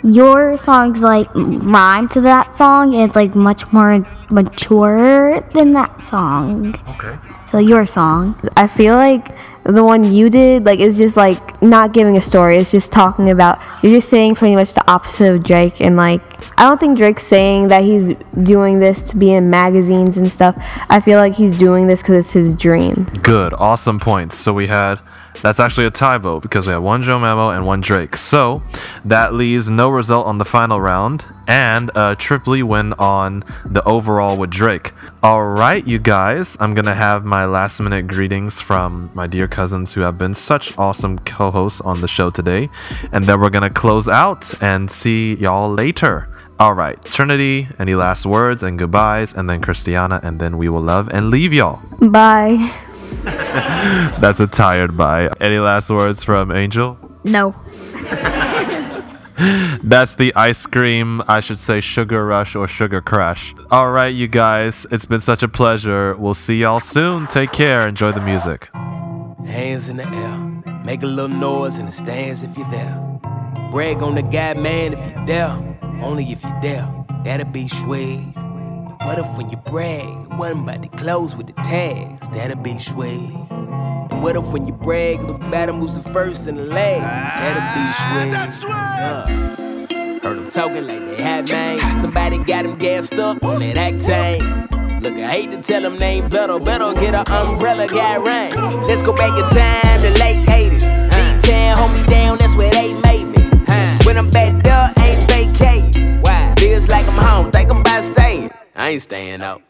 your 0.03 0.57
songs 0.57 1.01
like 1.01 1.29
rhyme 1.33 2.07
to 2.09 2.21
that 2.21 2.55
song 2.55 2.93
and 2.93 3.03
it's 3.03 3.15
like 3.15 3.35
much 3.35 3.71
more 3.71 4.05
mature 4.29 5.39
than 5.53 5.71
that 5.71 6.03
song. 6.03 6.75
Okay. 6.89 7.17
So 7.45 7.59
your 7.59 7.85
song. 7.85 8.35
I 8.57 8.67
feel 8.67 8.95
like 8.95 9.35
the 9.63 9.83
one 9.83 10.03
you 10.03 10.29
did, 10.29 10.65
like, 10.65 10.79
is 10.79 10.97
just 10.97 11.15
like 11.15 11.61
not 11.61 11.93
giving 11.93 12.17
a 12.17 12.21
story. 12.21 12.57
It's 12.57 12.71
just 12.71 12.91
talking 12.91 13.29
about. 13.29 13.59
You're 13.81 13.93
just 13.93 14.09
saying 14.09 14.35
pretty 14.35 14.55
much 14.55 14.73
the 14.73 14.83
opposite 14.91 15.33
of 15.33 15.43
Drake, 15.43 15.79
and 15.79 15.95
like, 15.95 16.32
I 16.57 16.63
don't 16.63 16.79
think 16.79 16.97
Drake's 16.97 17.23
saying 17.23 17.67
that 17.69 17.83
he's 17.83 18.15
doing 18.43 18.79
this 18.79 19.03
to 19.09 19.17
be 19.17 19.33
in 19.33 19.49
magazines 19.49 20.17
and 20.17 20.31
stuff. 20.31 20.55
I 20.89 20.99
feel 20.99 21.19
like 21.19 21.33
he's 21.33 21.57
doing 21.57 21.87
this 21.87 22.01
because 22.01 22.25
it's 22.25 22.33
his 22.33 22.55
dream. 22.55 23.05
Good, 23.21 23.53
awesome 23.53 23.99
points. 23.99 24.35
So 24.35 24.53
we 24.53 24.67
had 24.67 24.99
that's 25.41 25.59
actually 25.59 25.85
a 25.85 25.91
tie 25.91 26.17
vote 26.17 26.41
because 26.41 26.67
we 26.67 26.73
have 26.73 26.83
one 26.83 27.01
Joe 27.01 27.19
Memo 27.19 27.49
and 27.49 27.65
one 27.65 27.81
Drake. 27.81 28.15
So 28.15 28.61
that 29.03 29.33
leaves 29.33 29.69
no 29.69 29.89
result 29.89 30.25
on 30.25 30.37
the 30.37 30.45
final 30.45 30.79
round 30.79 31.25
and 31.47 31.91
a 31.95 32.15
Trip 32.15 32.47
Lee 32.47 32.63
win 32.63 32.93
on 32.93 33.43
the 33.65 33.83
overall 33.83 34.37
with 34.37 34.51
Drake. 34.51 34.93
All 35.21 35.43
right, 35.43 35.85
you 35.85 35.99
guys, 35.99 36.55
I'm 36.59 36.73
gonna 36.73 36.95
have 36.95 37.25
my 37.25 37.45
last 37.45 37.81
minute 37.81 38.07
greetings 38.07 38.61
from 38.61 39.11
my 39.13 39.27
dear 39.27 39.47
cousins 39.47 39.93
who 39.93 40.01
have 40.01 40.17
been 40.17 40.33
such 40.33 40.77
awesome 40.77 41.19
co 41.19 41.51
hosts 41.51 41.81
on 41.81 42.01
the 42.01 42.07
show 42.07 42.29
today. 42.29 42.69
And 43.11 43.25
then 43.25 43.41
we're 43.41 43.49
gonna 43.49 43.69
close 43.69 44.07
out 44.07 44.53
and 44.61 44.89
see 44.89 45.35
y'all 45.35 45.69
later. 45.73 46.29
All 46.63 46.73
right, 46.73 47.03
Trinity, 47.03 47.67
any 47.77 47.93
last 47.93 48.25
words 48.25 48.63
and 48.63 48.79
goodbyes, 48.79 49.33
and 49.33 49.49
then 49.49 49.59
Christiana, 49.59 50.21
and 50.23 50.39
then 50.39 50.57
we 50.57 50.69
will 50.69 50.79
love 50.79 51.09
and 51.09 51.29
leave 51.29 51.51
y'all. 51.51 51.81
Bye. 51.99 52.73
That's 53.25 54.39
a 54.39 54.47
tired 54.47 54.95
bye. 54.95 55.29
Any 55.41 55.59
last 55.59 55.89
words 55.89 56.23
from 56.23 56.53
Angel? 56.53 56.97
No. 57.25 57.53
That's 59.83 60.15
the 60.15 60.33
ice 60.37 60.65
cream, 60.65 61.21
I 61.27 61.41
should 61.41 61.59
say 61.59 61.81
sugar 61.81 62.25
rush 62.25 62.55
or 62.55 62.69
sugar 62.69 63.01
crash. 63.01 63.53
All 63.69 63.91
right, 63.91 64.15
you 64.15 64.29
guys, 64.29 64.87
it's 64.89 65.05
been 65.05 65.19
such 65.19 65.43
a 65.43 65.49
pleasure. 65.49 66.15
We'll 66.15 66.33
see 66.33 66.59
y'all 66.59 66.79
soon. 66.79 67.27
Take 67.27 67.51
care. 67.51 67.85
Enjoy 67.85 68.13
the 68.13 68.21
music. 68.21 68.69
Hands 69.45 69.89
in 69.89 69.97
the 69.97 70.07
air. 70.07 70.73
Make 70.85 71.03
a 71.03 71.07
little 71.07 71.27
noise 71.27 71.77
in 71.77 71.87
the 71.87 71.91
stands 71.91 72.41
if 72.41 72.57
you're 72.57 72.71
there. 72.71 73.19
Brag 73.69 74.01
on 74.01 74.15
the 74.15 74.21
guy, 74.21 74.53
man, 74.53 74.93
if 74.93 75.13
you're 75.13 75.25
there. 75.25 75.72
Only 76.03 76.31
if 76.33 76.43
you're 76.43 76.61
there. 76.61 77.05
That'll 77.23 77.47
be 77.47 77.69
swag. 77.69 78.35
And 78.35 78.97
what 79.05 79.17
if 79.19 79.37
when 79.37 79.49
you 79.49 79.55
brag, 79.55 80.05
it 80.05 80.37
wasn't 80.37 80.63
about 80.63 80.83
to 80.83 80.89
close 80.89 81.33
with 81.33 81.47
the 81.47 81.53
tags? 81.63 82.27
That'll 82.33 82.61
be 82.61 82.77
swag. 82.77 83.31
And 83.49 84.21
what 84.21 84.35
if 84.35 84.45
when 84.51 84.67
you 84.67 84.73
brag, 84.73 85.21
it 85.21 85.27
was 85.27 85.37
Bottom 85.49 85.79
who's 85.79 85.95
the 85.95 86.09
first 86.09 86.45
and 86.47 86.57
the 86.57 86.65
last? 86.65 87.03
That'll 87.39 87.71
be 87.79 88.59
swag. 88.59 88.83
Yeah. 88.99 89.23
Uh, 89.23 90.27
heard 90.27 90.37
them 90.37 90.49
talking 90.49 90.87
like 90.87 90.99
they 90.99 91.23
had 91.23 91.49
man. 91.49 91.97
Somebody 91.97 92.37
got 92.39 92.63
them 92.63 92.77
gassed 92.77 93.13
up 93.13 93.41
on 93.45 93.61
that 93.61 93.77
octane. 93.77 95.01
Look, 95.01 95.13
I 95.13 95.27
hate 95.27 95.51
to 95.51 95.61
tell 95.61 95.81
them 95.81 95.99
they 95.99 96.19
ain't 96.19 96.29
better, 96.29 96.59
better 96.59 96.93
get 96.93 97.15
an 97.15 97.31
umbrella 97.31 97.87
guy 97.87 98.17
rain. 98.17 98.51
Let's 98.87 99.03
go 99.03 99.15
back 99.15 99.37
in 99.37 99.45
time 99.55 99.99
to 100.01 100.19
late 100.19 100.45
80s. 100.47 101.09
D10 101.09 101.75
hold 101.75 101.91
me 101.93 102.03
down, 102.07 102.37
that's 102.39 102.55
where 102.55 102.71
they 102.71 102.93
made 102.93 103.25
me. 103.25 103.49
When 104.05 104.17
I'm 104.17 104.29
back 104.31 104.63
vacating. 104.63 104.72
Feels 106.83 106.91
like 106.91 107.07
I'm 107.07 107.23
home, 107.23 107.49
think 107.49 107.71
I'm 107.71 107.79
about 107.79 108.03
staying. 108.03 108.51
I 108.75 108.89
ain't 108.89 109.01
staying 109.01 109.41
out. 109.41 109.61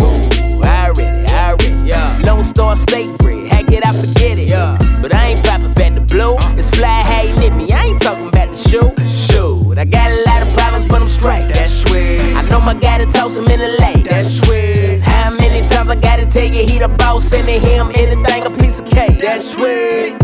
Ooh, 0.00 0.62
I 0.64 0.86
already, 0.88 1.30
I 1.30 1.50
already, 1.50 1.86
yeah. 1.86 2.18
Lone 2.24 2.42
Star 2.42 2.76
State 2.76 3.18
bread, 3.18 3.52
hack 3.52 3.70
it, 3.70 3.86
I 3.86 3.92
forget 3.92 4.38
it. 4.38 4.48
Yeah. 4.48 4.78
But 5.02 5.14
I 5.14 5.32
ain't 5.32 5.44
popping 5.44 5.74
back 5.74 5.94
the 5.94 6.00
blue. 6.00 6.34
Uh. 6.34 6.56
It's 6.56 6.70
fly 6.70 7.02
hating 7.02 7.44
at 7.44 7.54
me, 7.54 7.70
I 7.72 7.84
ain't 7.88 8.00
talking 8.00 8.26
about 8.26 8.48
the 8.48 8.56
shoe. 8.56 8.90
Shoot, 9.04 9.76
I 9.76 9.84
got 9.84 10.10
a 10.10 10.24
lot 10.24 10.46
of 10.46 10.56
problems, 10.56 10.86
but 10.86 11.02
I'm 11.02 11.08
straight. 11.08 11.52
That's 11.52 11.72
sweet. 11.72 12.34
I 12.36 12.40
know 12.48 12.60
my 12.60 12.72
guy 12.72 13.04
to 13.04 13.06
toss 13.12 13.36
him 13.36 13.44
in 13.48 13.60
the 13.60 13.76
lake. 13.84 14.08
That's 14.08 14.40
sweet. 14.40 15.00
How 15.02 15.28
many 15.28 15.60
times 15.68 15.90
I 15.90 15.96
gotta 15.96 16.24
tell 16.24 16.46
you 16.46 16.64
he 16.64 16.78
the 16.78 16.88
boss 16.88 17.34
and 17.34 17.46
to 17.46 17.52
him 17.52 17.88
anything 17.96 18.46
a 18.46 18.50
piece 18.58 18.80
of 18.80 18.88
cake? 18.88 19.18
That's 19.18 19.44
sweet. 19.50 20.21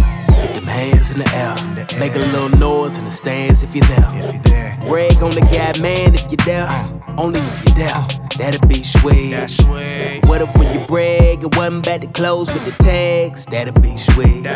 Hands 0.78 1.10
in 1.10 1.18
the 1.18 1.28
air. 1.34 1.56
Make 1.98 2.14
a 2.14 2.20
little 2.20 2.50
noise 2.50 2.98
in 2.98 3.04
the 3.04 3.10
stands 3.10 3.64
if 3.64 3.74
you're 3.74 3.84
there. 3.86 4.12
If 4.14 4.32
you're 4.32 4.42
there. 4.44 4.78
Brag 4.86 5.16
on 5.24 5.34
the 5.34 5.40
guy, 5.40 5.76
man, 5.80 6.14
if 6.14 6.30
you're 6.30 6.46
there. 6.46 6.68
Uh. 6.68 7.00
Only 7.18 7.40
if 7.40 7.64
you're 7.64 7.74
there. 7.74 8.06
That'll 8.38 8.68
be 8.68 8.84
sweet. 8.84 9.34
What 10.28 10.40
if 10.40 10.56
when 10.56 10.72
you 10.72 10.86
brag, 10.86 11.42
it 11.42 11.56
wasn't 11.56 11.84
about 11.84 12.02
to 12.02 12.06
close 12.06 12.52
with 12.52 12.64
the 12.64 12.80
tags? 12.80 13.44
That'll 13.46 13.74
be 13.80 13.96
sweet. 13.96 14.46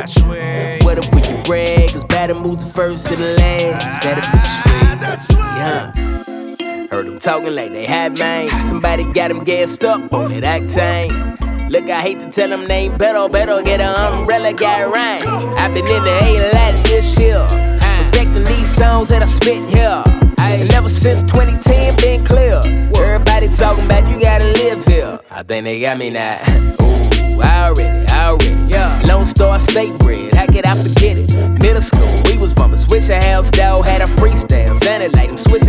What 0.84 0.98
if 0.98 1.12
when 1.12 1.24
you 1.24 1.42
brag, 1.42 1.92
it's 1.92 2.04
better 2.04 2.36
moves 2.36 2.64
the 2.64 2.70
first 2.70 3.10
and 3.10 3.20
the 3.20 3.36
last? 3.38 4.02
That'll 4.04 4.22
be 4.22 4.38
ah, 4.44 4.62
sweet. 4.62 5.00
That's 5.00 5.26
sweet. 5.26 5.38
Yeah. 5.38 6.86
Heard 6.86 7.06
them 7.06 7.18
talking 7.18 7.52
like 7.52 7.72
they 7.72 7.84
had 7.84 8.16
man. 8.20 8.62
Somebody 8.62 9.12
got 9.12 9.26
them 9.26 9.42
gassed 9.42 9.82
up 9.82 10.14
on 10.14 10.30
that 10.30 10.44
octane. 10.44 11.51
Look, 11.72 11.88
I 11.88 12.02
hate 12.02 12.20
to 12.20 12.28
tell 12.28 12.50
them 12.50 12.68
they 12.68 12.84
ain't 12.84 12.98
better, 12.98 13.26
better 13.30 13.62
get 13.62 13.80
an 13.80 13.96
umbrella, 13.96 14.52
got 14.52 14.92
rain. 14.92 15.22
I've 15.56 15.72
been 15.72 15.86
in 15.86 16.04
the 16.04 16.18
A 16.22 16.52
lot 16.52 16.84
this 16.84 17.18
year. 17.18 17.46
Perfecting 17.80 18.44
these 18.44 18.76
songs 18.76 19.08
that 19.08 19.22
I 19.22 19.26
spit 19.26 19.74
here. 19.74 20.02
I 20.38 20.56
ain't 20.56 20.68
never 20.68 20.90
since 20.90 21.22
2010 21.22 21.96
been 21.96 22.26
clear. 22.26 22.60
Everybody 22.94 23.48
talking 23.56 23.86
about 23.86 24.06
you 24.06 24.20
gotta 24.20 24.52
live 24.52 24.84
here. 24.84 25.18
I 25.30 25.42
think 25.44 25.64
they 25.64 25.80
got 25.80 25.96
me 25.96 26.10
now. 26.10 26.44
Ooh, 26.82 27.40
I 27.40 27.68
already, 27.68 28.06
I 28.12 28.26
already, 28.26 28.50
yeah. 28.68 29.00
Lone 29.06 29.24
Star 29.24 29.58
State 29.58 29.98
bread, 30.00 30.34
how 30.34 30.44
could 30.44 30.66
I 30.66 30.76
forget 30.76 31.16
it? 31.16 31.34
Middle 31.62 31.80
school, 31.80 32.12
we 32.26 32.36
was 32.36 32.52
bumping 32.52 32.80
Swishahouse, 32.80 33.50
dog, 33.50 33.86
had 33.86 34.02
a 34.02 34.06
freestyle. 34.20 34.52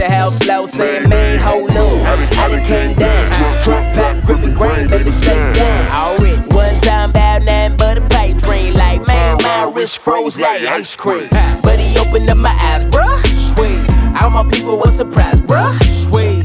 the 0.04 0.14
house 0.14 0.38
flow, 0.40 0.66
saying, 0.66 1.08
man, 1.10 1.40
hold 1.40 1.70
up. 1.72 2.38
I 2.38 2.48
done 2.50 2.66
came 2.66 2.98
down. 2.98 3.64
Trump 3.64 3.96
pop, 3.96 4.26
gripping 4.26 4.53
grain, 4.64 4.88
baby, 4.88 5.12
stay 5.12 5.54
down. 5.54 5.88
Already. 5.92 6.38
One 6.56 6.74
time 6.76 7.10
about 7.10 7.44
nothing 7.44 7.78
but 7.78 7.98
a 7.98 8.02
pipe 8.08 8.38
dream. 8.38 8.74
Like, 8.74 9.06
man, 9.08 9.38
my 9.44 9.72
wrist 9.74 10.00
froze 10.00 10.40
like 10.40 10.62
ice 10.64 10.96
cream. 10.96 11.30
But 11.64 11.82
he 11.82 11.98
opened 11.98 12.30
up 12.30 12.38
my 12.38 12.56
eyes, 12.62 12.86
bruh. 12.86 13.20
Sweet. 13.54 13.80
All 14.22 14.30
my 14.30 14.50
people 14.50 14.78
was 14.78 14.98
surprised, 14.98 15.46
bruh. 15.46 15.72
Sweet. 16.08 16.44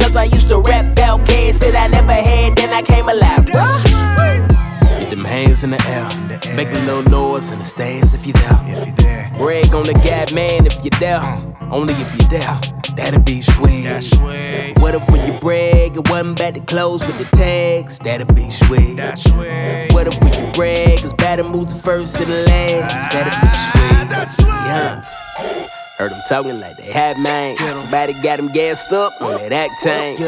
Cause 0.00 0.16
I 0.16 0.24
used 0.24 0.48
to 0.48 0.58
rap 0.60 0.92
about 0.92 1.26
kids 1.26 1.60
that 1.60 1.74
I 1.74 1.86
never 1.88 2.12
had, 2.12 2.56
then 2.56 2.70
I 2.72 2.82
came 2.82 3.08
alive, 3.08 3.44
bruh. 3.46 4.98
Get 5.00 5.10
them 5.10 5.24
hands 5.24 5.62
in 5.64 5.70
the 5.70 5.82
air. 5.86 6.08
Make 6.56 6.68
a 6.68 6.78
little 6.86 7.02
noise 7.10 7.52
in 7.52 7.58
the 7.58 7.64
stands 7.64 8.14
if 8.14 8.26
you're 8.26 8.34
there. 8.34 8.60
If 8.64 8.86
you're 8.86 8.96
there. 8.96 9.30
Brag 9.36 9.74
on 9.74 9.86
the 9.86 9.94
guy, 9.94 10.32
man, 10.34 10.66
if 10.66 10.82
you're 10.84 10.98
there. 11.00 11.53
Only 11.70 11.94
if 11.94 12.16
you're 12.18 12.28
there. 12.28 12.60
That'll 12.96 13.20
be 13.20 13.40
sweet. 13.40 13.82
That's 13.82 14.08
sweet. 14.10 14.74
What 14.78 14.94
if 14.94 15.08
when 15.10 15.26
you 15.32 15.38
brag, 15.40 15.96
it 15.96 16.08
wasn't 16.08 16.38
about 16.38 16.54
to 16.54 16.60
close 16.60 17.04
with 17.04 17.18
the 17.18 17.36
tags? 17.36 17.98
That'll 17.98 18.32
be 18.34 18.48
sweet. 18.50 18.94
That's 18.96 19.22
sweet. 19.24 19.88
What 19.92 20.06
if 20.06 20.20
when 20.22 20.32
you 20.32 20.52
brag, 20.52 21.02
it's 21.02 21.12
better 21.12 21.42
moves 21.44 21.72
the 21.74 21.80
first 21.80 22.16
and 22.20 22.26
the 22.30 22.44
last? 22.46 22.92
Ah, 22.92 23.08
That'll 23.12 23.40
be 23.40 23.56
sweet. 23.56 24.10
That's 24.10 24.36
sweet. 24.36 24.46
Yeah. 24.46 25.68
Heard 25.98 26.10
them 26.12 26.22
talking 26.28 26.60
like 26.60 26.76
they 26.76 26.90
had 26.90 27.18
man. 27.18 27.56
Somebody 27.56 28.14
got 28.14 28.36
them 28.36 28.48
gassed 28.52 28.92
up 28.92 29.20
on 29.22 29.34
that 29.34 29.52
act 29.52 29.80
tank. 29.82 30.18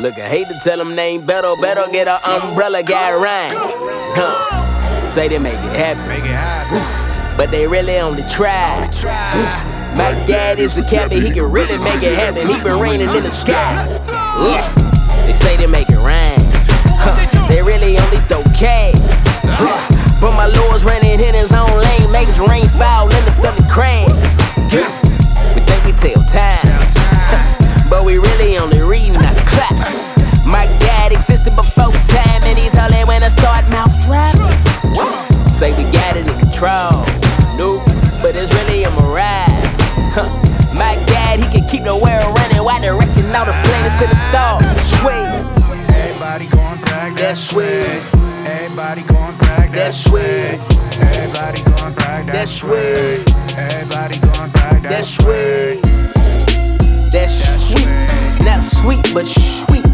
Look, 0.00 0.14
I 0.18 0.28
hate 0.28 0.48
to 0.48 0.58
tell 0.62 0.76
them 0.78 0.96
they 0.96 1.10
ain't 1.10 1.26
better, 1.26 1.54
better 1.60 1.84
get 1.92 2.08
an 2.08 2.18
umbrella 2.24 2.82
guy 2.82 3.14
right. 3.14 3.52
Huh. 3.54 5.08
Say 5.08 5.28
they 5.28 5.38
make 5.38 5.54
it 5.54 5.58
happen. 5.76 6.06
Make 6.08 6.24
it 6.24 6.26
happen. 6.26 7.36
But 7.36 7.50
they 7.50 7.66
really 7.66 7.96
only 7.98 8.22
try. 8.28 8.88
My 9.94 10.10
dad 10.26 10.58
is 10.58 10.76
a 10.76 10.82
captain, 10.82 11.22
he 11.22 11.30
can 11.30 11.50
really 11.50 11.78
make 11.78 12.02
it 12.02 12.18
happen. 12.18 12.48
He 12.48 12.60
been 12.62 12.80
raining 12.80 13.08
in 13.08 13.22
the 13.22 13.30
sky. 13.30 13.86
Yeah. 14.42 14.66
They 15.24 15.32
say 15.32 15.56
they 15.56 15.66
make 15.66 15.88
it 15.88 15.98
rain. 15.98 16.40
Huh. 16.98 17.48
They 17.48 17.62
really 17.62 17.96
only 17.98 18.18
throw 18.26 18.42
cash. 18.58 18.94
Huh. 19.46 20.18
But 20.20 20.32
my 20.34 20.46
lord's 20.46 20.84
running 20.84 21.20
in 21.20 21.34
his 21.34 21.52
own 21.52 21.70
lane, 21.80 22.10
makes 22.10 22.38
rain 22.38 22.68
fall 22.70 23.06
in 23.14 23.24
the 23.24 23.32
thunder 23.38 23.62
crash. 23.70 24.10
We 25.54 25.60
think 25.62 25.84
we 25.84 25.92
tell 25.92 26.24
time, 26.26 26.58
but 27.88 28.04
we 28.04 28.18
really 28.18 28.58
only 28.58 28.80
reading 28.80 29.14
a 29.14 29.34
clap. 29.46 29.78
My 30.44 30.66
dad 30.82 31.12
existed 31.12 31.54
before 31.54 31.92
time, 32.10 32.42
and 32.42 32.58
he 32.58 32.68
told 32.70 32.90
it 32.90 33.06
when 33.06 33.22
I 33.22 33.28
start 33.28 33.68
mouth 33.70 33.94
dropping. 34.02 34.50
Say 35.52 35.70
we 35.78 35.84
got 35.92 36.16
it 36.16 36.26
in 36.26 36.38
control, 36.40 37.06
My 40.14 40.94
dad, 41.06 41.40
he 41.40 41.46
can 41.50 41.68
keep 41.68 41.82
the 41.82 41.96
world 41.96 42.38
running 42.38 42.62
while 42.62 42.80
directing 42.80 43.26
all 43.34 43.44
the 43.44 43.52
planets 43.66 44.00
in 44.00 44.08
the 44.08 44.14
stars. 44.30 44.62
Sweet. 45.02 45.90
Everybody 45.92 46.46
gon' 46.46 46.80
brag 46.82 47.16
That's 47.16 47.40
sweet. 47.40 48.14
Everybody 48.46 49.02
gon' 49.02 49.36
brag 49.38 49.72
That's 49.72 49.96
sweet. 49.96 50.60
Everybody 51.02 51.62
That's 52.26 52.52
sweet. 52.52 53.26
Everybody 53.58 54.20
gon' 54.20 54.50
brag 54.50 54.82
That's 54.84 55.08
sweet. 55.08 55.82
That's 57.10 57.34
sweet. 57.66 58.44
Not 58.44 58.62
sweet, 58.62 59.10
but 59.12 59.26
sweet. 59.26 59.84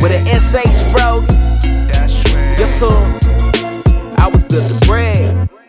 With 0.00 0.12
an 0.12 0.26
SH, 0.26 0.92
bro. 0.92 1.24
Yes, 1.90 2.78
sir. 2.78 3.20
I 4.16 4.30
was 4.32 4.44
built 4.44 4.66
to 4.66 4.86
brag. 4.86 5.59